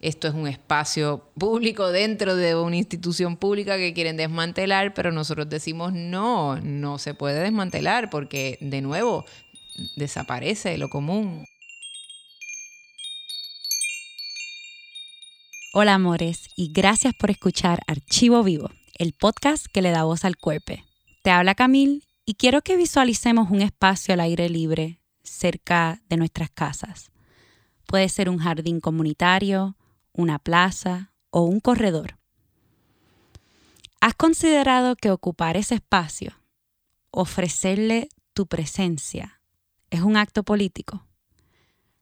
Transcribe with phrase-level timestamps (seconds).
[0.00, 5.48] esto es un espacio público dentro de una institución pública que quieren desmantelar, pero nosotros
[5.48, 9.26] decimos no, no se puede desmantelar porque de nuevo
[9.96, 11.44] desaparece lo común.
[15.72, 20.36] Hola amores y gracias por escuchar Archivo Vivo, el podcast que le da voz al
[20.36, 20.74] cuerpo.
[21.22, 26.50] Te habla Camil y quiero que visualicemos un espacio al aire libre cerca de nuestras
[26.50, 27.10] casas.
[27.86, 29.76] Puede ser un jardín comunitario,
[30.12, 32.18] una plaza o un corredor.
[34.00, 36.32] ¿Has considerado que ocupar ese espacio,
[37.10, 39.40] ofrecerle tu presencia,
[39.90, 41.06] es un acto político?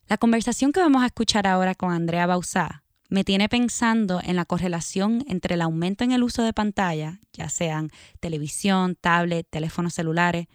[0.06, 4.44] La conversación que vamos a escuchar ahora con Andrea Bausá me tiene pensando en la
[4.44, 7.90] correlación entre el aumento en el uso de pantalla, ya sean
[8.20, 10.46] televisión, tablet, teléfonos celulares,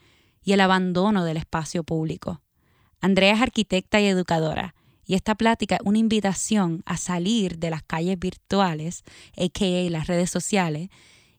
[0.44, 2.42] y el abandono del espacio público.
[3.02, 4.76] Andrea es arquitecta y educadora
[5.06, 9.04] y esta plática es una invitación a salir de las calles virtuales,
[9.38, 9.90] a.k.a.
[9.90, 10.90] las redes sociales,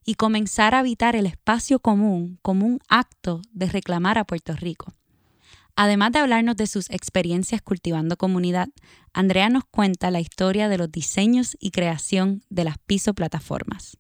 [0.04, 4.92] y comenzar a habitar el espacio común como un acto de reclamar a Puerto Rico.
[5.76, 8.68] Además de hablarnos de sus experiencias cultivando comunidad,
[9.12, 13.96] Andrea nos cuenta la historia de los diseños y creación de las piso plataformas.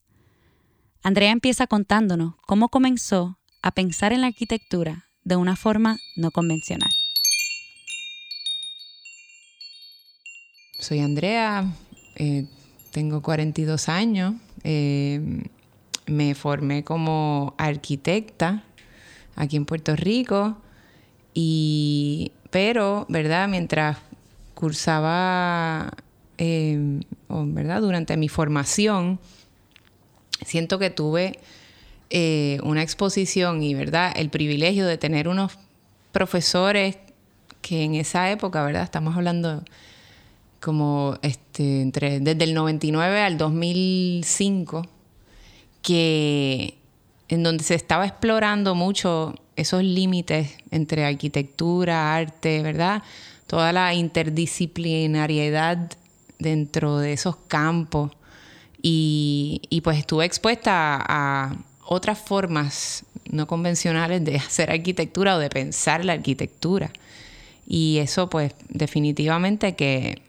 [1.02, 6.90] Andrea empieza contándonos cómo comenzó a pensar en la arquitectura de una forma no convencional.
[10.84, 11.64] Soy Andrea,
[12.14, 12.44] eh,
[12.90, 15.18] tengo 42 años, eh,
[16.04, 18.64] me formé como arquitecta
[19.34, 20.58] aquí en Puerto Rico,
[21.32, 23.48] y, pero, ¿verdad?
[23.48, 23.96] Mientras
[24.52, 25.90] cursaba,
[26.36, 27.80] eh, ¿verdad?
[27.80, 29.18] Durante mi formación,
[30.44, 31.38] siento que tuve
[32.62, 34.12] una exposición y, ¿verdad?
[34.14, 35.56] El privilegio de tener unos
[36.12, 36.98] profesores
[37.62, 38.82] que en esa época, ¿verdad?
[38.82, 39.64] Estamos hablando
[40.64, 44.86] como este, desde el 99 al 2005,
[45.82, 46.78] que
[47.28, 53.02] en donde se estaba explorando mucho esos límites entre arquitectura, arte, ¿verdad?
[53.46, 55.90] Toda la interdisciplinariedad
[56.38, 58.12] dentro de esos campos.
[58.80, 66.06] Y, pues estuve expuesta a otras formas no convencionales de hacer arquitectura o de pensar
[66.06, 66.90] la arquitectura.
[67.66, 70.23] Y eso pues definitivamente que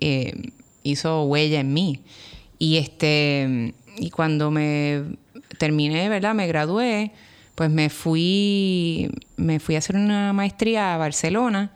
[0.00, 0.52] eh,
[0.82, 2.00] hizo huella en mí.
[2.58, 5.04] Y, este, y cuando me
[5.58, 6.34] terminé, ¿verdad?
[6.34, 7.12] Me gradué,
[7.54, 11.72] pues me fui, me fui a hacer una maestría a Barcelona,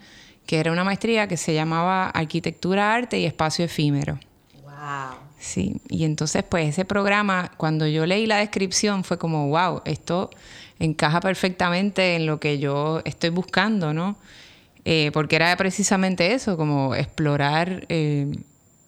[0.46, 4.18] que era una maestría que se llamaba Arquitectura, Arte y Espacio Efímero.
[4.62, 5.18] Wow.
[5.38, 10.30] Sí, y entonces pues ese programa, cuando yo leí la descripción, fue como, wow, esto
[10.78, 14.16] encaja perfectamente en lo que yo estoy buscando, ¿no?
[14.84, 18.30] Eh, porque era precisamente eso, como explorar eh,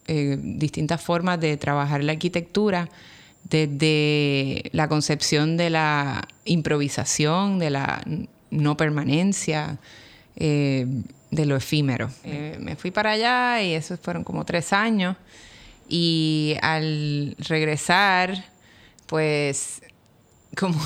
[0.05, 2.89] eh, distintas formas de trabajar la arquitectura
[3.43, 8.03] desde la concepción de la improvisación, de la
[8.51, 9.79] no permanencia,
[10.35, 12.11] de lo efímero.
[12.59, 15.15] me fui para allá y esos fueron como tres años
[15.89, 18.45] y al regresar,
[19.07, 19.81] pues
[20.57, 20.79] como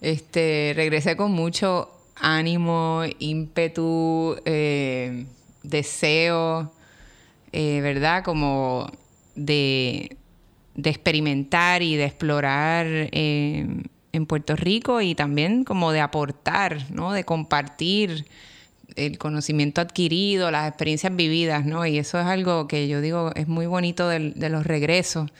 [0.00, 5.26] este, regresé con mucho ánimo, ímpetu, eh,
[5.64, 6.72] deseo,
[7.50, 8.24] eh, ¿verdad?
[8.24, 8.90] Como
[9.34, 10.16] de,
[10.76, 13.66] experimentar y de explorar eh,
[14.12, 17.12] en Puerto Rico y también como de aportar, ¿no?
[17.12, 18.24] De compartir
[18.94, 21.84] el conocimiento adquirido, las experiencias vividas, ¿no?
[21.86, 25.30] Y eso es algo que yo digo es muy bonito de, los regresos.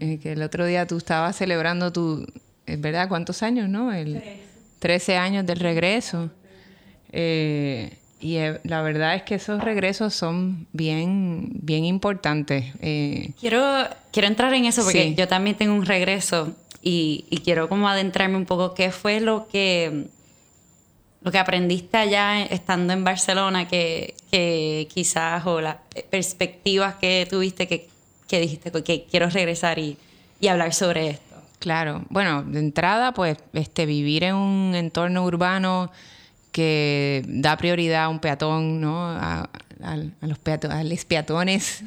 [0.00, 2.26] que el otro día tú estabas celebrando tu,
[2.66, 3.08] ¿verdad?
[3.08, 3.92] ¿Cuántos años, no?
[3.92, 4.20] El,
[4.84, 6.28] 13 años del regreso.
[7.10, 12.66] Eh, y eh, la verdad es que esos regresos son bien, bien importantes.
[12.82, 13.30] Eh.
[13.40, 13.64] quiero,
[14.12, 18.44] quiero entrar en eso porque yo también tengo un regreso y, quiero como adentrarme un
[18.44, 20.04] poco qué fue lo que,
[21.22, 24.14] lo que aprendiste allá estando en Barcelona que,
[24.92, 25.76] quizás o las
[26.10, 27.88] perspectivas que tuviste que,
[28.28, 29.96] que dijiste que quiero regresar y,
[30.40, 31.33] y hablar sobre esto.
[31.64, 35.90] Claro, bueno, de entrada, pues este, vivir en un entorno urbano
[36.52, 39.08] que da prioridad a un peatón, ¿no?
[39.08, 39.48] A,
[40.20, 41.82] los peatones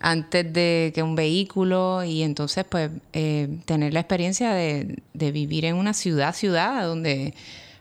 [0.00, 5.76] antes de que un vehículo y entonces pues eh, tener la experiencia de, vivir en
[5.76, 7.32] una ciudad, ciudad, donde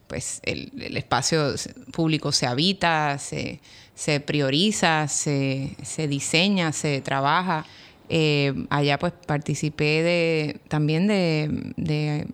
[0.06, 1.56] pues el, espacio
[1.92, 3.60] público se habita, se,
[3.96, 7.66] se prioriza, se, se diseña, se trabaja.
[8.10, 12.28] Eh, allá pues participé de, también de,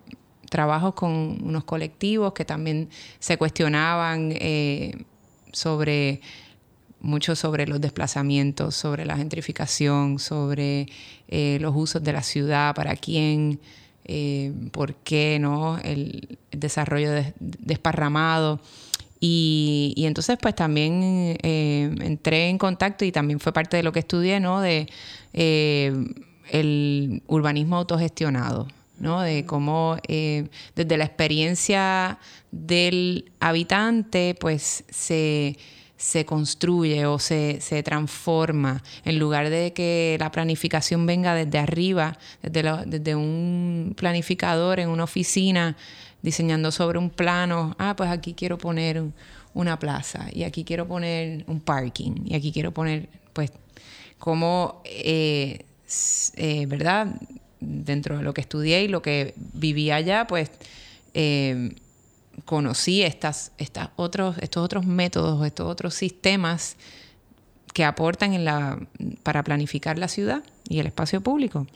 [0.49, 1.11] trabajos con
[1.43, 2.89] unos colectivos que también
[3.19, 5.03] se cuestionaban eh,
[5.51, 6.21] sobre
[7.05, 10.87] mucho sobre los desplazamientos, sobre la gentrificación, sobre
[11.27, 13.59] eh, los usos de la ciudad, para quién,
[14.05, 15.77] eh, por qué, ¿no?
[15.77, 18.61] El, desarrollo desparramado.
[19.19, 23.91] Y, y, entonces pues también eh, entré en contacto y también fue parte de lo
[23.91, 24.61] que estudié, ¿no?
[24.61, 24.87] De
[25.33, 28.67] el urbanismo autogestionado,
[28.99, 29.21] ¿no?
[29.21, 32.19] De cómo desde la experiencia
[32.51, 35.57] del habitante pues se
[35.97, 42.85] se construye o se, transforma, en lugar de que la planificación venga desde arriba, desde,
[42.85, 45.77] desde un planificador en una oficina,
[46.25, 49.03] diseñando sobre un plano, ah, pues aquí quiero poner
[49.53, 53.51] una plaza y aquí quiero poner un parking y aquí quiero poner, pues,
[54.17, 55.65] como, eh,
[56.35, 57.21] eh, ¿verdad?
[57.59, 60.49] Dentro de lo que estudié y lo que viví allá, pues,
[61.13, 61.75] eh,
[62.43, 63.51] conocí estas,
[63.95, 66.75] otros, estos otros métodos, estos otros sistemas
[67.71, 68.79] que aportan en la,
[69.21, 71.67] para planificar la ciudad y el espacio público.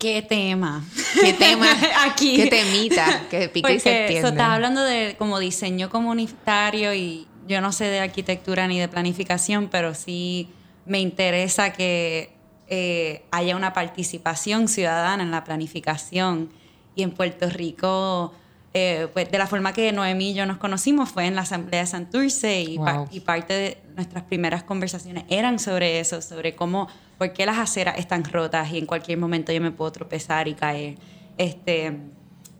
[0.00, 0.82] ¿Qué tema?
[1.20, 1.66] ¿Qué tema?
[2.06, 2.36] Aquí.
[2.36, 3.28] ¿Qué temita?
[3.30, 8.00] Que pique y se estás hablando de como diseño comunitario y yo no sé de
[8.00, 10.48] arquitectura ni de planificación, pero sí
[10.86, 12.32] me interesa que
[12.68, 16.48] eh, haya una participación ciudadana en la planificación.
[16.94, 18.32] Y en Puerto Rico
[18.72, 21.80] eh, pues de la forma que Noemí y yo nos conocimos fue en la Asamblea
[21.80, 22.78] de Santurce y,
[23.10, 26.88] y, parte de nuestras primeras conversaciones eran sobre eso, sobre cómo,
[27.20, 30.54] por qué las aceras están rotas y en cualquier momento yo me puedo tropezar y
[30.54, 30.96] caer,
[31.36, 31.98] este,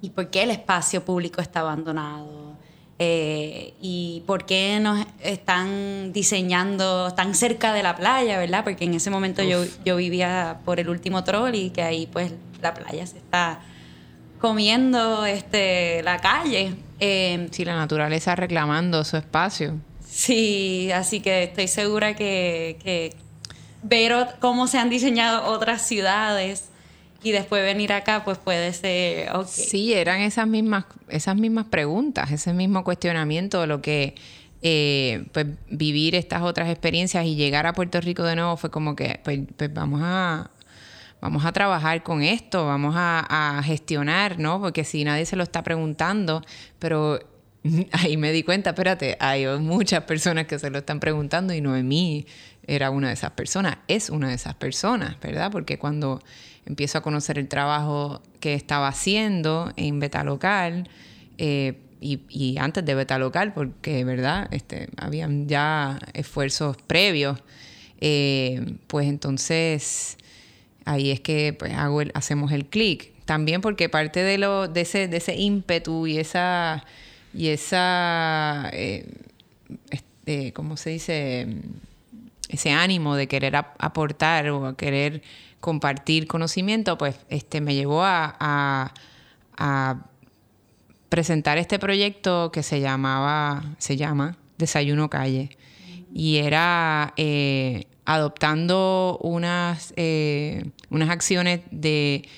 [0.03, 2.59] y por qué el espacio público está abandonado.
[2.99, 8.62] Eh, y por qué nos están diseñando tan cerca de la playa, ¿verdad?
[8.62, 12.31] Porque en ese momento yo, yo vivía por el último troll y que ahí pues
[12.61, 13.61] la playa se está
[14.43, 16.75] comiendo este, la calle.
[16.99, 19.81] Eh, sí, la naturaleza reclamando su espacio.
[20.07, 23.15] Sí, así que estoy segura que,
[23.82, 26.71] ver cómo se han diseñado otras ciudades
[27.23, 29.31] y después venir acá, pues puede ser.
[29.47, 34.15] Sí, eran esas mismas, esas mismas preguntas, ese mismo cuestionamiento, lo que
[34.62, 38.97] eh, pues vivir estas otras experiencias y llegar a Puerto Rico de nuevo fue como
[38.97, 40.50] que, pues, pues vamos a,
[41.21, 44.61] vamos a trabajar con esto, vamos a, gestionar, ¿no?
[44.61, 46.43] Porque si nadie se lo está preguntando,
[46.79, 47.21] pero
[47.93, 52.26] ahí me di cuenta, espérate, hay muchas personas que se lo están preguntando y Noemí
[52.70, 55.50] era una de esas personas, es una de esas personas, ¿verdad?
[55.50, 56.22] Porque cuando
[56.64, 60.88] empiezo a conocer el trabajo que estaba haciendo en Beta Local,
[61.37, 64.49] eh, y, antes de Beta Local, porque, ¿verdad?
[64.52, 67.43] Este, habían ya esfuerzos previos,
[68.00, 70.16] eh, pues entonces
[70.84, 73.12] ahí es que pues, hago hacemos el clic.
[73.25, 76.84] También porque parte de, lo, de, ese, de ímpetu y esa,
[77.34, 81.49] y esa eh, ¿cómo se dice?
[82.50, 85.23] Ese ánimo de querer aportar o querer
[85.61, 88.93] compartir conocimiento, pues este, me llevó a,
[91.11, 95.50] presentar este proyecto que se llamaba, se llama Desayuno Calle.
[96.14, 102.29] Y era eh, adoptando unas, eh, unas acciones de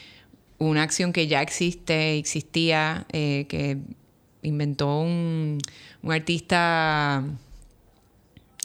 [0.58, 3.78] una acción que ya existe, existía, eh, que
[4.42, 5.58] inventó un,
[6.08, 7.24] artista,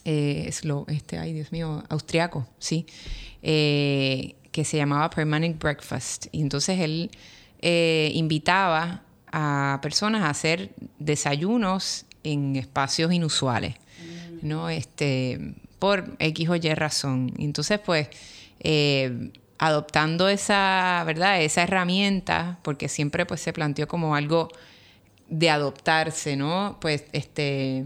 [0.07, 0.49] eh,
[0.87, 2.85] este, ay Dios mío, austriaco, sí,
[3.41, 6.27] que se llamaba Permanent Breakfast.
[6.31, 7.11] Y entonces él
[8.13, 13.75] invitaba a personas a hacer desayunos en espacios inusuales.
[14.41, 14.69] ¿no?
[14.69, 17.33] Este, por X o Y razón.
[17.37, 18.09] Entonces, pues,
[18.59, 21.41] eh, adoptando esa, ¿verdad?
[21.41, 24.49] Esa herramienta, porque siempre pues se planteó como algo
[25.29, 26.77] de adoptarse, ¿no?
[26.79, 27.83] Pues, este,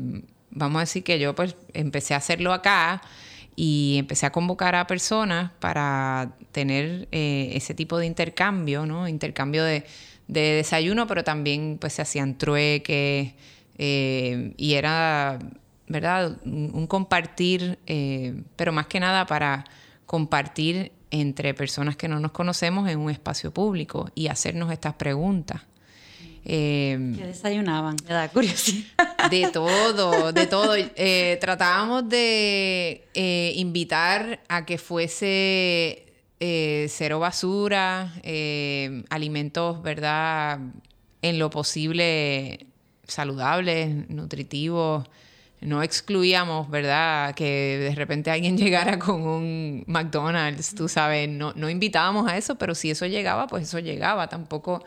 [0.51, 3.01] vamos a decir que yo pues empecé a hacerlo acá
[3.55, 9.08] y empecé a convocar a personas para tener eh, ese tipo de intercambio, ¿no?
[9.08, 9.86] Intercambio de,
[10.27, 13.34] desayuno, pero también pues se hacían trueques
[13.77, 15.39] eh, y era
[15.91, 16.38] ¿verdad?
[16.46, 19.65] Un compartir, eh, pero más que nada para
[20.05, 25.62] compartir entre personas que no nos conocemos en un espacio público y hacernos estas preguntas.
[26.45, 27.95] Eh, ¿Qué desayunaban?
[28.07, 28.86] Me da curiosidad.
[29.29, 30.75] De todo, de todo.
[30.75, 33.07] Eh, tratábamos de
[33.55, 36.05] invitar a que fuese
[36.39, 38.13] cero basura,
[39.10, 40.60] alimentos, ¿verdad?
[41.21, 42.65] En lo posible
[43.07, 45.07] saludables, nutritivos
[45.62, 47.36] no excluíamos, ¿verdad?
[47.36, 52.55] Que de repente alguien llegara con un McDonald's, tú sabes, no, no invitábamos a eso,
[52.55, 54.27] pero si eso llegaba, pues eso llegaba.
[54.27, 54.83] Tampoco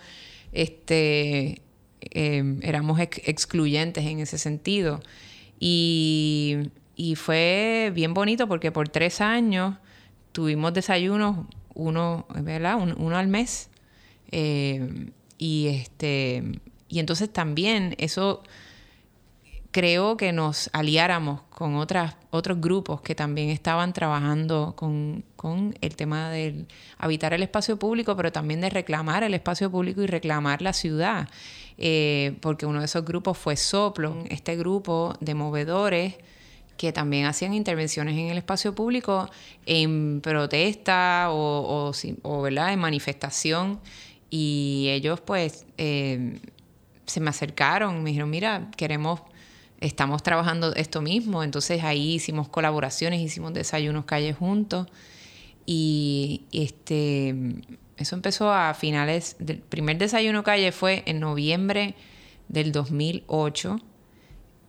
[0.54, 1.60] este,
[2.00, 5.00] em, éramos excluyentes en ese sentido.
[5.60, 9.76] Y, y fue bien bonito porque por tres años
[10.32, 12.78] tuvimos desayunos, uno, ¿verdad?
[12.96, 13.68] uno al mes.
[14.30, 16.42] Eh, y este
[16.88, 18.42] y entonces también eso
[19.74, 25.24] creo que nos aliáramos con otras, otros grupos que también estaban trabajando con,
[25.80, 26.66] el tema de
[26.96, 31.28] habitar el espacio público, pero también de reclamar el espacio público y reclamar la ciudad.
[31.76, 36.14] Eh, porque uno de esos grupos fue Soplo, este grupo de movedores
[36.76, 39.28] que también hacían intervenciones en el espacio público
[39.66, 42.72] en protesta o, o, ¿verdad?
[42.72, 43.80] en manifestación.
[44.30, 46.38] Y ellos pues eh,
[47.06, 49.20] se me acercaron, me dijeron, mira, queremos,
[49.80, 51.42] estamos trabajando esto mismo.
[51.42, 54.86] Entonces ahí hicimos colaboraciones, hicimos desayunos calle juntos.
[55.66, 57.34] Y este,
[57.96, 61.94] eso empezó a finales, del primer desayuno calle fue en noviembre
[62.48, 63.80] del 2008.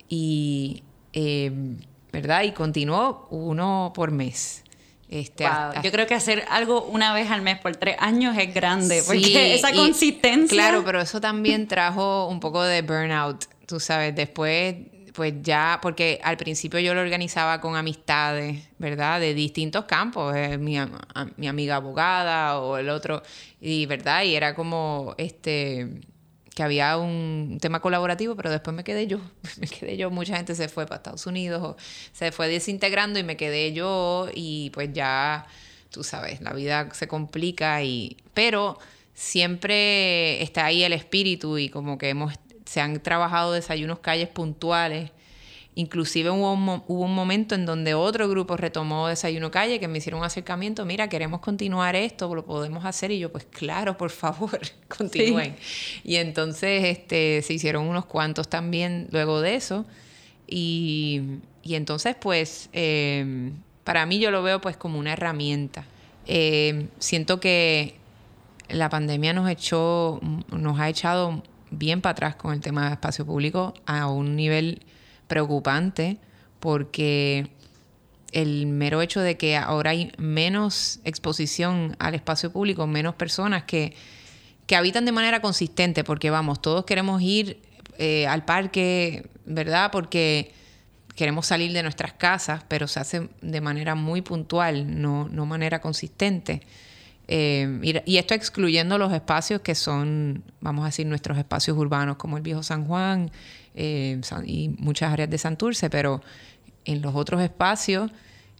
[0.07, 0.83] Y,
[1.13, 1.77] em,
[2.12, 2.43] ¿verdad?
[2.43, 4.63] Y continuó uno por mes.
[5.09, 5.45] Este,
[5.83, 9.53] Yo creo que hacer algo una vez al mes por tres años es grande, porque
[9.55, 10.55] esa consistencia.
[10.55, 14.75] Claro, pero eso también trajo un poco de burnout, tú sabes, después
[15.15, 19.22] pues ya, porque al principio yo lo organizaba con amistades, ¿verdad?
[19.22, 20.77] De distintos campos, eh, mi,
[21.38, 23.24] mi, amiga abogada o el otro,
[23.62, 24.24] y ¿verdad?
[24.24, 26.01] Y era como, este,
[26.53, 29.19] que había un tema colaborativo, pero después me quedé yo,
[29.60, 31.77] me quedé yo, mucha gente se fue para Estados Unidos o
[32.12, 35.48] se fue desintegrando y me quedé yo y pues ya,
[35.91, 38.79] tú sabes, la vida se complica y, pero
[39.13, 42.34] siempre está ahí el espíritu y como que hemos,
[42.65, 45.12] se han trabajado desayunos calles puntuales
[45.77, 46.53] Inclusive hubo
[47.03, 51.10] un, momento en donde otro grupo retomó Desayuno Calle, que me hicieron un acercamiento, mira,
[51.10, 53.12] queremos continuar esto, lo podemos hacer.
[53.12, 54.57] Y yo, pues claro, por favor,
[54.88, 55.57] continúen.
[56.05, 59.86] Y entonces este, se hicieron unos cuantos también luego de eso.
[60.48, 63.51] Y, entonces, pues, em,
[63.84, 65.84] para mí yo lo veo pues como una herramienta.
[66.25, 67.95] Em, siento que
[68.69, 71.43] la pandemia nos, echó, nos ha echado
[71.77, 74.82] bien para atrás con el tema de espacio público a un nivel
[75.27, 76.17] preocupante
[76.60, 77.50] porque
[78.32, 83.96] el mero hecho de que ahora hay menos exposición al espacio público, menos personas que,
[84.67, 87.62] que habitan de manera consistente, porque vamos, todos queremos ir
[87.98, 89.89] eh, al parque, ¿verdad?
[89.91, 90.51] Porque
[91.15, 95.79] queremos salir de nuestras casas, pero se hace de manera muy puntual, no, no manera
[95.79, 96.62] consistente.
[97.27, 102.38] Eh, y, esto excluyendo los espacios que son, vamos a decir, nuestros espacios urbanos, como
[102.38, 103.32] el Viejo San Juan
[103.74, 106.22] eh, y muchas áreas de Santurce, pero
[106.86, 108.12] en los otros espacios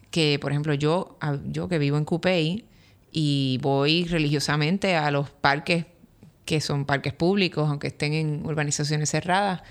[0.10, 2.66] que, por ejemplo, yo, yo que vivo en Cupey
[3.12, 5.86] y voy religiosamente a los parques
[6.46, 9.62] que son parques públicos, aunque estén en urbanizaciones cerradas,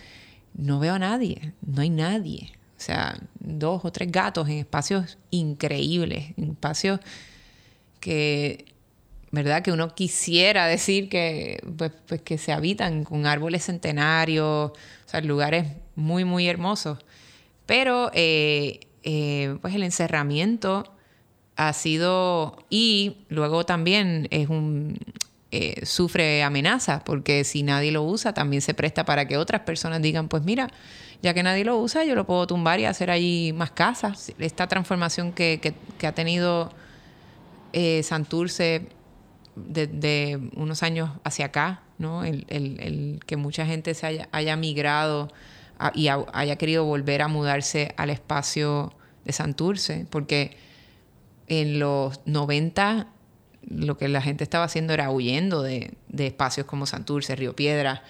[0.54, 2.52] no veo a nadie, no hay nadie.
[2.76, 7.00] O sea, dos o tres gatos en espacios increíbles, en espacios
[8.00, 8.73] que
[9.34, 9.62] ¿verdad?
[9.62, 15.20] Que uno quisiera decir que, pues, pues, que se habitan con árboles centenarios, o sea,
[15.20, 16.98] lugares muy, muy hermosos.
[17.66, 20.84] Pero, eh, eh, pues el encerramiento
[21.56, 24.98] ha sido, y luego también es un,
[25.50, 30.02] eh, sufre amenazas, porque si nadie lo usa, también se presta para que otras personas
[30.02, 30.68] digan, pues mira,
[31.22, 34.32] ya que nadie lo usa, yo lo puedo tumbar y hacer allí más casas.
[34.38, 36.70] Esta transformación que, que, que ha tenido
[38.02, 38.86] Santurce
[39.56, 42.24] de, unos años hacia acá, ¿no?
[42.24, 45.30] El, que mucha gente se haya, migrado
[45.94, 48.92] y haya querido volver a mudarse al espacio
[49.24, 50.56] de Santurce, porque
[51.46, 53.08] en los 90
[53.68, 58.02] lo que la gente estaba haciendo era huyendo de, espacios como Santurce, Río Piedra,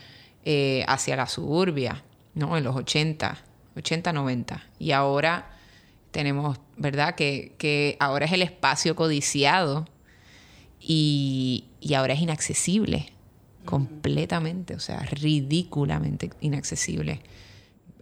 [0.45, 2.03] eh, hacia la suburbia,
[2.35, 2.57] ¿no?
[2.57, 3.39] En los 80,
[3.77, 4.63] 80, 90.
[4.79, 5.51] Y ahora
[6.11, 7.15] tenemos, ¿verdad?
[7.15, 9.87] Que, que ahora es el espacio codiciado
[10.87, 11.65] y,
[11.97, 13.07] ahora es inaccesible
[13.65, 17.23] completamente, o sea, ridículamente inaccesible.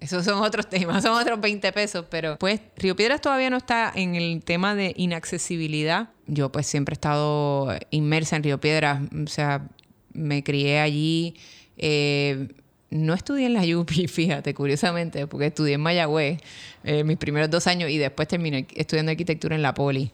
[0.01, 3.93] Esos son otros temas, son otros 20 pesos, pero pues Río Piedras todavía no está
[3.95, 6.09] en el tema de inaccesibilidad.
[6.27, 9.69] Yo pues siempre he estado inmersa en Río Piedras, o sea,
[10.13, 11.37] me crié allí.
[11.79, 12.49] Eh,
[12.91, 16.41] no estudié en la UPI, fíjate, curiosamente, porque estudié en Mayagüez
[16.83, 20.13] eh, mis primeros dos años y después terminé estudiando arquitectura en la Poli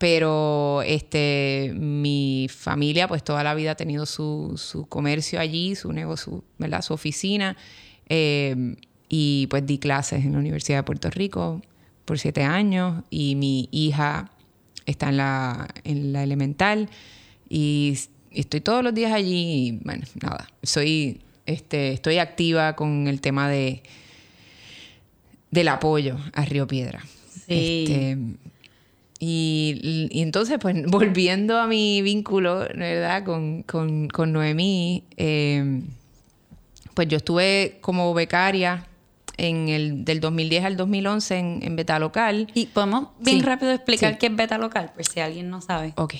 [0.00, 5.92] pero este, mi familia pues toda la vida ha tenido su, su comercio allí, su
[5.92, 6.80] negocio, ¿verdad?
[6.80, 7.54] su oficina,
[8.08, 8.76] eh,
[9.10, 11.60] y pues di clases en la Universidad de Puerto Rico
[12.06, 14.30] por siete años y mi hija
[14.86, 16.88] está en la, en la elemental
[17.50, 17.98] y,
[18.30, 23.50] estoy todos los días allí y bueno, nada, soy, este, estoy activa con el tema
[23.50, 23.82] de
[25.50, 27.04] del apoyo a Río Piedra.
[27.48, 27.84] Sí.
[27.88, 28.18] Este,
[29.20, 33.22] y, y entonces, pues volviendo a mi vínculo, ¿verdad?
[33.24, 35.82] Con, con, con Noemí, eh,
[36.94, 38.86] pues yo estuve como becaria
[39.36, 42.48] en el del 2010 al 2011 en, en Beta Local.
[42.54, 44.18] Y podemos bien Sí, rápido explicar sí.
[44.18, 45.92] qué es beta local, por si alguien no sabe.
[45.96, 46.14] Ok.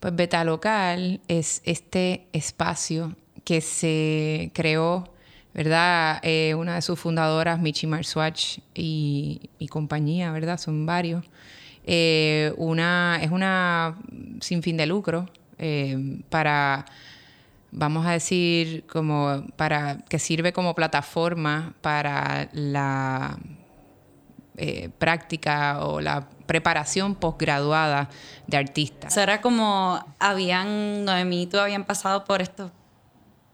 [0.00, 5.12] Pues Beta Local es este espacio que se creó,
[5.52, 6.20] ¿verdad?
[6.22, 10.58] Eh, una de sus fundadoras, Michi Marswatch y, y compañía, ¿verdad?
[10.58, 11.26] Son varios.
[11.84, 13.96] Eh, una, es una
[14.40, 15.26] sin fin de lucro
[15.58, 16.84] eh, para,
[17.70, 23.38] vamos a decir, como para que sirve como plataforma para la
[24.56, 28.10] eh, práctica o la preparación posgraduada
[28.46, 29.12] de artistas.
[29.12, 32.70] Eso era como habían, Noemí tú habían pasado por estos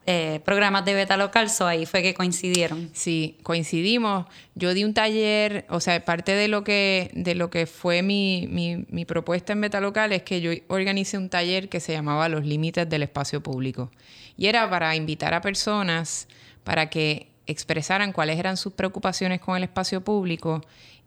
[0.09, 2.89] eh, programas de beta local, so ahí fue que coincidieron.
[2.93, 4.25] Sí, coincidimos.
[4.55, 8.47] Yo di un taller, o sea, parte de lo que, de lo que fue mi,
[8.47, 12.45] mi, propuesta en Beta Local es que yo organicé un taller que se llamaba Los
[12.45, 13.91] Límites del Espacio Público.
[14.37, 16.29] Y era para invitar a personas
[16.63, 20.61] para que expresaran cuáles eran sus preocupaciones con el espacio público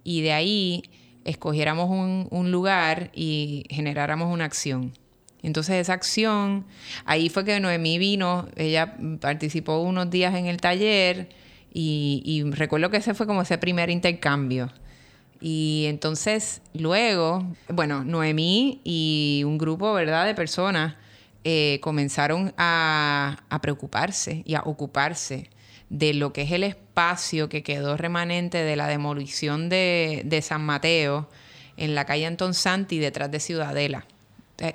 [0.04, 0.82] y de ahí
[1.24, 4.92] escogiéramos un lugar y generáramos una acción.
[5.42, 6.66] Entonces esa acción,
[7.04, 11.28] ahí fue que Noemí vino, ella participó unos días en el taller
[11.72, 14.70] y, recuerdo que ese fue como ese primer intercambio.
[15.40, 20.96] Y entonces luego, bueno, Noemí y un grupo, ¿verdad?, de personas
[21.44, 25.48] eh, comenzaron a, a preocuparse y a ocuparse
[25.88, 30.62] de lo que es el espacio que quedó remanente de la demolición de, de San
[30.62, 31.28] Mateo
[31.76, 34.06] en la calle Anton Santi detrás de Ciudadela.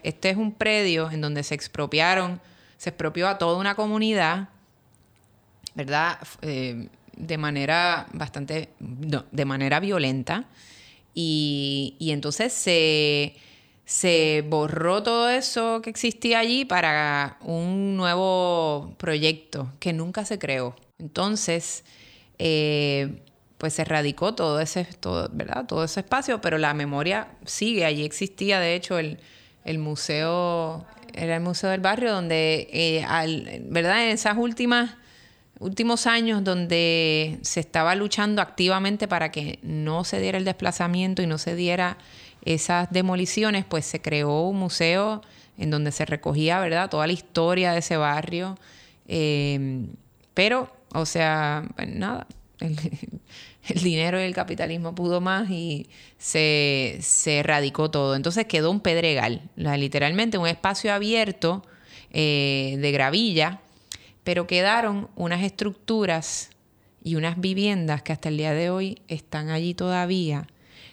[0.03, 2.41] Este es un predio en donde se expropiaron,
[2.77, 4.49] se expropió a toda una comunidad,
[5.75, 6.19] ¿verdad?
[6.41, 10.45] Eh, de manera bastante, no, de manera violenta.
[11.13, 13.35] Y, y entonces se,
[13.85, 20.75] se borró todo eso que existía allí para un nuevo proyecto que nunca se creó.
[20.97, 21.85] Entonces,
[22.39, 23.21] eh,
[23.57, 25.65] pues se radicó todo ese, todo, ¿verdad?
[25.67, 27.85] todo ese espacio, pero la memoria sigue.
[27.85, 29.19] Allí existía, de hecho, el,
[29.65, 34.05] el museo, era el museo del barrio, donde, eh, al, ¿verdad?
[34.05, 34.91] En esas últimas
[35.59, 41.27] últimos años donde se estaba luchando activamente para que no se diera el desplazamiento y
[41.27, 41.97] no se diera
[42.43, 45.21] esas demoliciones, pues se creó un museo
[45.57, 48.57] en donde se recogía, ¿verdad?, toda la historia de ese barrio.
[49.07, 49.87] Eh,
[50.33, 52.27] pero, o sea, pues nada,
[53.67, 58.15] el, dinero y el capitalismo pudo más y se, se erradicó todo.
[58.15, 61.63] Entonces quedó un pedregal, literalmente un espacio abierto
[62.11, 63.61] eh, de gravilla
[64.25, 66.49] pero quedaron unas estructuras
[67.01, 70.47] y unas viviendas que hasta el día de hoy están allí todavía,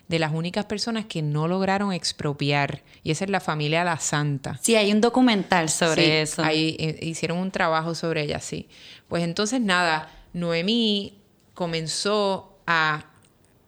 [0.07, 4.61] de las únicas personas que no lograron expropiar, y esa es la familia La Santa.
[4.63, 6.45] Sí, hay un documental sobre sí, eso.
[6.45, 8.69] Ahí eh, hicieron un trabajo sobre ella, sí.
[9.09, 11.19] Pues entonces, nada, Noemí
[11.55, 13.05] comenzó a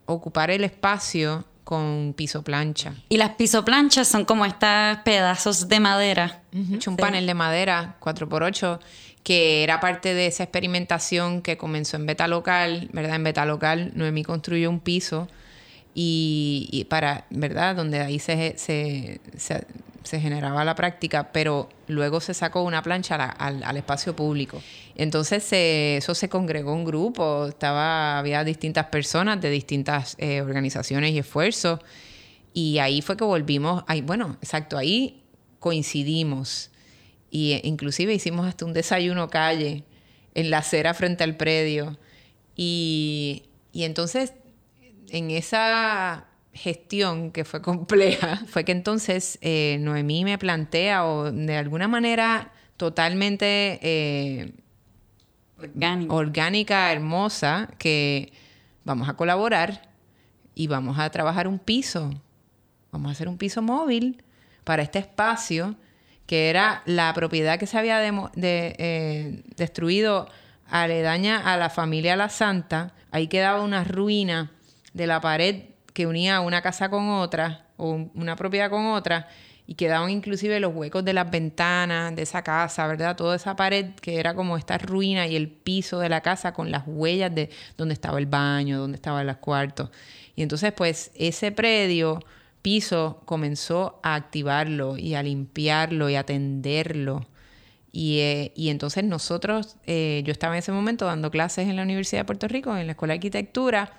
[0.07, 2.95] ocupar el espacio con piso plancha.
[3.09, 6.43] Y las pisoplanchas son como estos pedazos de madera.
[6.53, 6.89] Uh -huh.
[6.89, 7.01] Un sí.
[7.01, 8.79] panel de madera 4x8
[9.25, 13.17] que era parte de esa experimentación que comenzó en Beta Local, ¿verdad?
[13.17, 15.29] En Beta Local, Noemí construyó un piso
[15.95, 17.75] y, y para, ¿verdad?
[17.75, 19.67] Donde ahí se, se, se,
[20.05, 24.63] se, generaba la práctica, pero luego se sacó una plancha la, al, espacio público.
[24.95, 31.13] Entonces se, eso se congregó un grupo, estaba, había distintas personas de distintas eh, organizaciones
[31.13, 31.81] y esfuerzos,
[32.53, 35.25] y ahí fue que volvimos, ahí, bueno, exacto, ahí
[35.59, 36.71] coincidimos
[37.31, 39.83] y inclusive hicimos hasta un desayuno calle
[40.35, 41.99] en la acera frente al predio.
[42.55, 44.35] Y entonces,
[45.09, 51.57] en esa gestión que fue compleja, fue que entonces eh, Noemí me plantea, o de
[51.57, 54.53] alguna manera totalmente eh,
[55.59, 56.15] orgánica.
[56.15, 58.33] orgánica, hermosa, que
[58.85, 59.91] vamos a colaborar
[60.55, 62.11] y vamos a trabajar un piso.
[62.93, 64.23] Vamos a hacer un piso móvil
[64.63, 65.75] para este espacio
[66.27, 70.29] que era la propiedad que se había de, de, eh, destruido
[70.69, 72.95] aledaña a la familia La Santa.
[73.11, 74.51] Ahí quedaba una ruina
[74.95, 79.29] de la pared que unía una casa con otra, o una propiedad con otra,
[79.67, 83.17] y quedaban inclusive los huecos de las ventanas de esa casa, ¿verdad?
[83.17, 86.71] Toda esa pared que era como esta ruina y el piso de la casa con
[86.71, 89.91] las huellas de donde estaba el baño, donde estaban los cuartos.
[90.37, 92.21] Y entonces, pues, ese predio
[92.61, 97.27] piso comenzó a activarlo y a limpiarlo y a atenderlo.
[97.93, 101.83] Y, eh, y entonces nosotros, eh, yo estaba en ese momento dando clases en la
[101.83, 103.93] Universidad de Puerto Rico, en la Escuela de Arquitectura,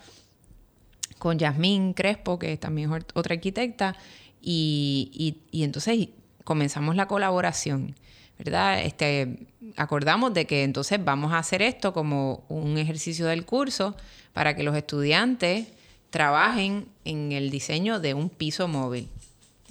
[1.20, 3.96] con Yasmín Crespo, que también es otra arquitecta,
[4.42, 6.10] y, y, entonces
[6.44, 7.96] comenzamos la colaboración,
[8.38, 8.82] ¿verdad?
[8.84, 13.96] Este, acordamos de que entonces vamos a hacer esto como un ejercicio del curso
[14.34, 15.68] para que los estudiantes
[16.12, 19.10] trabajen en el diseño de un piso móvil.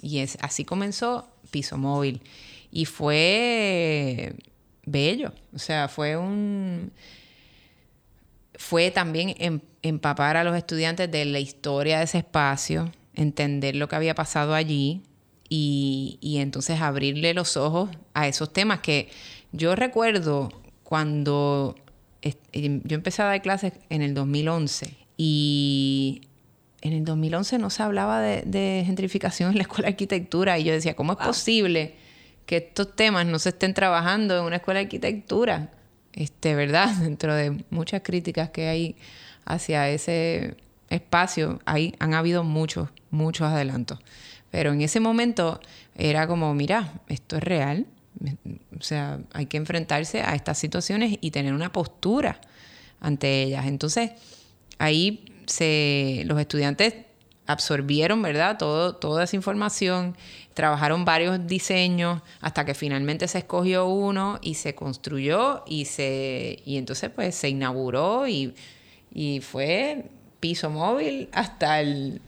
[0.01, 2.21] Y es, así comenzó Piso Móvil.
[2.71, 4.35] Y fue
[4.85, 6.91] bello, o sea, fue un...
[8.57, 13.87] Fue también em, empapar a los estudiantes de la historia de ese espacio, entender lo
[13.87, 15.01] que había pasado allí
[15.49, 19.09] y, y entonces abrirle los ojos a esos temas que
[19.51, 20.49] yo recuerdo
[20.83, 21.75] cuando
[22.21, 26.21] em, yo empecé a dar clases en el 2011 y
[26.81, 30.73] en el 2011 no se hablaba de, gentrificación en la escuela de arquitectura y yo
[30.73, 31.95] decía, ¿cómo es posible
[32.45, 35.71] que estos temas no se estén trabajando en una escuela de arquitectura?
[36.15, 36.95] Este, ¿verdad?
[37.01, 38.95] Dentro de muchas críticas que hay
[39.45, 40.55] hacia ese
[40.89, 43.99] espacio, ahí han habido muchos, muchos adelantos.
[44.49, 45.59] Pero en ese momento
[45.95, 47.85] era como, mira, esto es real.
[48.79, 52.39] O sea, hay que enfrentarse a estas situaciones y tener una postura
[53.01, 53.65] ante ellas.
[53.65, 54.11] Entonces,
[54.79, 56.95] ahí se, los estudiantes
[57.47, 58.57] absorbieron, ¿verdad?
[58.57, 60.15] Toda esa información,
[60.55, 66.77] trabajaron varios diseños hasta que finalmente se escogió uno y se construyó y se y
[66.77, 68.55] entonces pues se inauguró y,
[69.13, 70.05] y fue
[70.39, 72.21] piso móvil hasta el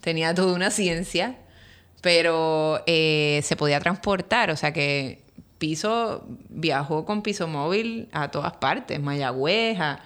[0.00, 1.36] tenía toda una ciencia,
[2.02, 5.22] pero eh, se podía transportar, o sea que
[5.58, 10.00] Piso viajó con Piso Móvil a todas partes, Mayagüez, a,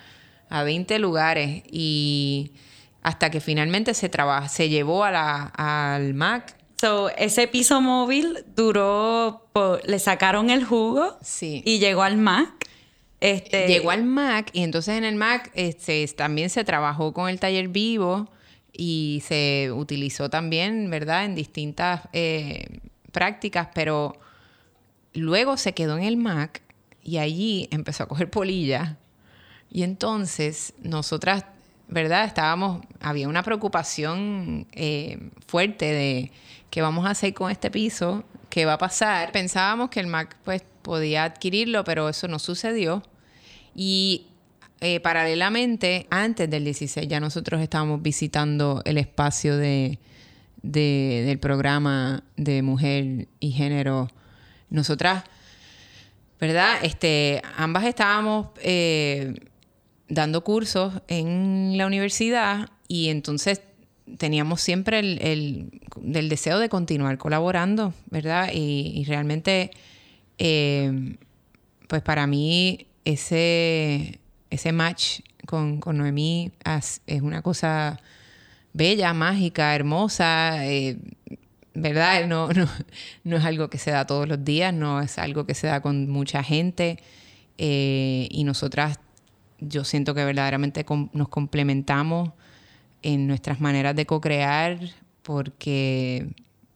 [0.49, 2.53] a 20 lugares, y
[3.03, 4.11] hasta que finalmente se,
[4.49, 6.57] se llevó a la, al MAC
[7.17, 9.49] ese piso móvil duró,
[9.87, 12.69] le sacaron el jugo y llegó al Mac.
[13.21, 13.67] Este...
[13.69, 17.69] Llegó al Mac y entonces en el Mac este, también se trabajó con el taller
[17.69, 18.29] vivo
[18.73, 22.81] y se utilizó también, ¿verdad?, en distintas eh,
[23.13, 24.19] prácticas, pero
[25.15, 26.61] luego se quedó en el Mac
[27.03, 28.99] y allí empezó a coger polilla.
[29.71, 31.45] Y entonces nosotras,
[31.89, 32.25] ¿verdad?
[32.25, 36.33] Estábamos, había una preocupación eh, fuerte de
[36.75, 38.25] ¿qué vamos a hacer con este piso?
[38.51, 39.31] ¿Qué va a pasar?
[39.31, 43.01] Pensábamos que el Mac pues podía adquirirlo, pero eso no sucedió.
[43.77, 44.27] Y
[44.81, 50.01] eh, paralelamente, antes del 16 ya nosotros estábamos visitando el espacio de,
[50.63, 54.09] del programa de mujer y género.
[54.69, 55.23] Nosotras,
[56.41, 56.79] ¿verdad?
[56.83, 59.33] Este, ambas estábamos eh,
[60.09, 63.61] dando cursos en la universidad y entonces
[64.19, 65.81] teníamos siempre el,
[66.29, 68.51] deseo de continuar colaborando, ¿verdad?
[68.53, 69.71] Y, realmente,
[70.39, 71.17] eh,
[71.89, 74.19] pues para mí, ese,
[74.51, 78.01] ese match con, con Noemí es, una cosa
[78.73, 80.99] bella, mágica, hermosa, eh,
[81.75, 82.27] ¿verdad?
[82.27, 82.69] No, no,
[83.25, 85.81] no, es algo que se da todos los días, no es algo que se da
[85.81, 86.99] con mucha gente.
[87.57, 88.99] Eh, y nosotras,
[89.61, 92.31] yo siento que verdaderamente nos complementamos
[93.05, 94.79] en nuestras maneras de co-crear
[95.23, 96.27] porque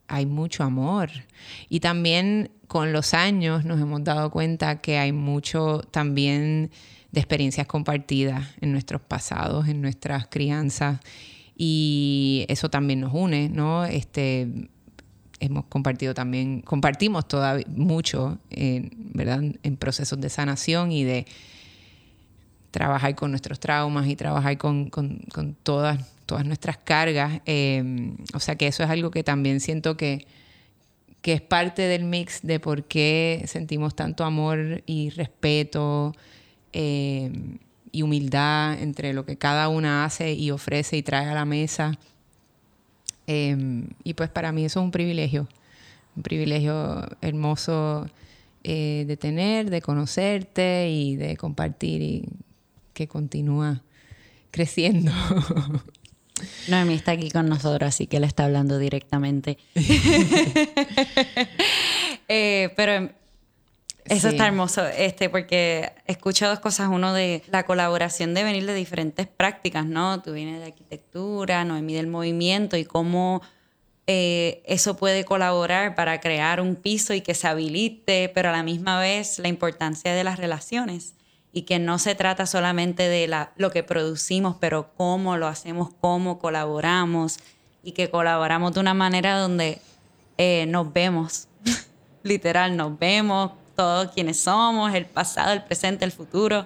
[0.07, 1.09] hay mucho amor.
[1.69, 6.69] Y también con los años nos hemos dado cuenta que hay mucho también
[7.11, 10.99] de experiencias compartidas en nuestros pasados, en nuestras crianzas.
[11.57, 13.85] Y eso también nos une, ¿no?
[13.85, 14.47] Este,
[15.39, 18.37] hemos compartido también, compartimos todavía mucho,
[19.13, 19.41] ¿verdad?
[19.63, 21.25] En procesos de sanación y de
[22.69, 27.41] trabajar con nuestros traumas y trabajar con, con todas todas nuestras cargas.
[27.45, 30.27] Em, o sea que eso es algo que también siento que,
[31.23, 36.13] que es parte del mix de por qué sentimos tanto amor y respeto
[36.71, 37.57] em,
[37.91, 41.97] y humildad entre lo que cada una hace y ofrece y trae a la mesa.
[43.25, 45.47] Em, y pues para mí eso es un privilegio,
[46.15, 48.05] un privilegio hermoso
[48.63, 52.29] eh, de tener, de conocerte y de compartir y
[52.93, 53.81] que continúa
[54.51, 55.11] creciendo.
[56.67, 59.57] Noemi está aquí con nosotros, así que él está hablando directamente.
[62.31, 63.09] Eh, pero
[64.05, 66.89] eso está hermoso, este, porque escucho dos cosas.
[66.89, 70.21] Uno de la colaboración de venir de diferentes prácticas, ¿no?
[70.21, 73.41] Tú vienes de arquitectura, Noemi del movimiento y cómo
[74.05, 78.63] eh, eso puede colaborar para crear un piso y que se habilite, pero a la
[78.63, 81.15] misma vez la importancia de las relaciones
[81.51, 85.89] y que no se trata solamente de la, lo que producimos, pero cómo lo hacemos,
[85.99, 87.39] cómo colaboramos
[87.83, 89.81] y que colaboramos de una manera donde
[90.37, 91.47] eh, nos vemos,
[92.23, 96.65] literal, nos vemos todos quienes somos, el pasado, el presente, el futuro.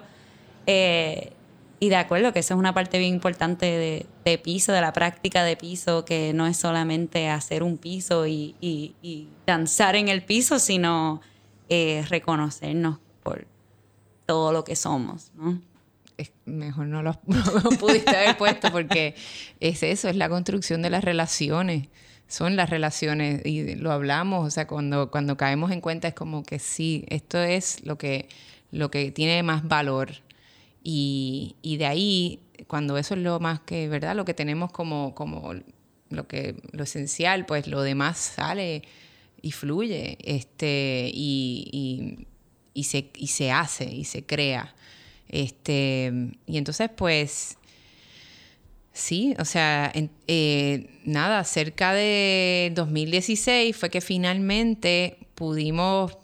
[0.66, 1.32] Eh,
[1.80, 5.44] y de acuerdo que esa es una parte bien importante de, piso, de la práctica
[5.44, 8.56] de piso, que no es solamente hacer un piso y,
[9.46, 11.20] danzar en el piso, sino
[11.68, 13.46] eh, reconocernos por
[14.26, 15.60] todo lo que somos, ¿no?
[16.44, 17.14] mejor no lo,
[17.80, 19.14] pudiste haber puesto porque
[19.60, 21.88] es eso, es la construcción de las relaciones.
[22.26, 26.42] Son las relaciones y lo hablamos, o sea, cuando, cuando caemos en cuenta es como
[26.42, 28.28] que sí, esto es lo que,
[28.70, 30.12] lo que tiene más valor.
[30.82, 34.16] Y, y de ahí, cuando eso es lo más que, ¿verdad?
[34.16, 35.54] Lo que tenemos como, como
[36.08, 38.82] lo, que, lo esencial, pues lo demás sale
[39.42, 42.26] y fluye este, y, y,
[42.82, 44.74] se, y se hace y se crea.
[45.28, 46.12] Este,
[46.46, 47.56] y entonces, pues,
[48.92, 49.92] sí, o sea,
[50.26, 56.18] eh, nada, cerca de 2016 fue que finalmente pudimos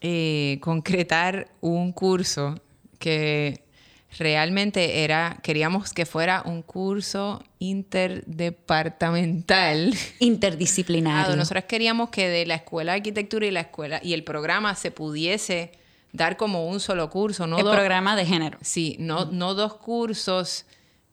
[0.00, 2.60] eh, concretar un curso
[2.98, 3.67] que
[4.16, 9.92] realmente era, queríamos que fuera un curso interdepartamental.
[10.18, 11.36] Interdisciplinario.
[11.36, 14.90] Nosotros queríamos que de la escuela de arquitectura y la escuela y el programa se
[14.90, 15.72] pudiese
[16.12, 18.56] dar como un solo curso, no el programa de género.
[18.62, 20.64] Sí, no, no dos cursos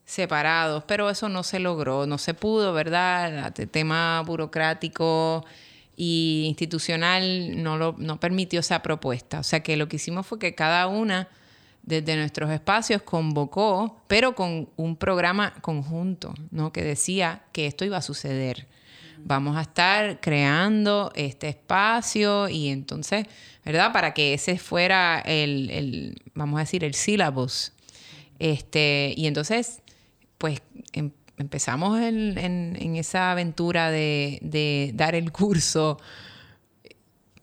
[0.05, 3.53] separados, pero eso no se logró, no se pudo, ¿verdad?
[3.59, 5.43] El tema burocrático
[5.97, 9.39] y institucional no, lo, no permitió esa propuesta.
[9.39, 11.27] O sea que lo que hicimos fue que cada una
[11.85, 16.73] desde nuestros espacios convocó, pero con un programa conjunto, ¿no?
[16.73, 18.67] Que decía que esto iba a suceder.
[19.19, 23.27] Vamos a estar creando este espacio y entonces,
[23.63, 23.93] ¿verdad?
[23.93, 27.71] Para que ese fuera el, vamos a decir, el sílabus.
[28.39, 29.81] Este, y entonces,
[30.39, 35.99] pues em, empezamos en, esa aventura de, de, dar el curso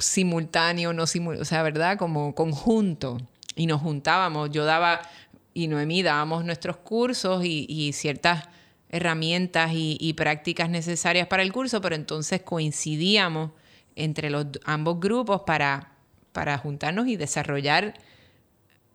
[0.01, 1.97] simultáneo, no simultáneo, o sea, ¿verdad?
[1.97, 3.19] Como conjunto
[3.57, 4.51] y nos juntábamos.
[4.51, 5.03] Yo daba,
[5.55, 8.49] y Noemí dábamos nuestros cursos y, ciertas
[8.89, 13.51] herramientas y, prácticas necesarias para el curso, pero entonces coincidíamos
[13.97, 15.93] entre los ambos grupos para,
[16.33, 17.95] para juntarnos y desarrollar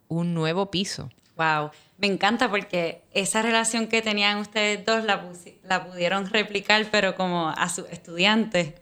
[0.07, 1.09] un nuevo piso.
[1.35, 5.23] Wow, me encanta porque esa relación que tenían ustedes dos la,
[5.63, 8.73] la pudieron replicar, pero como a sus estudiantes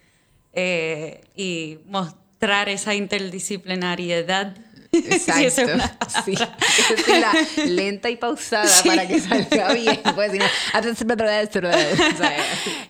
[0.54, 4.56] eh, y mostrar esa interdisciplinariedad
[4.92, 5.84] Exacto.
[6.26, 6.36] sí.
[7.08, 7.34] la
[7.66, 10.00] lenta y pausada para que salga bien.
[10.16, 10.34] Pues,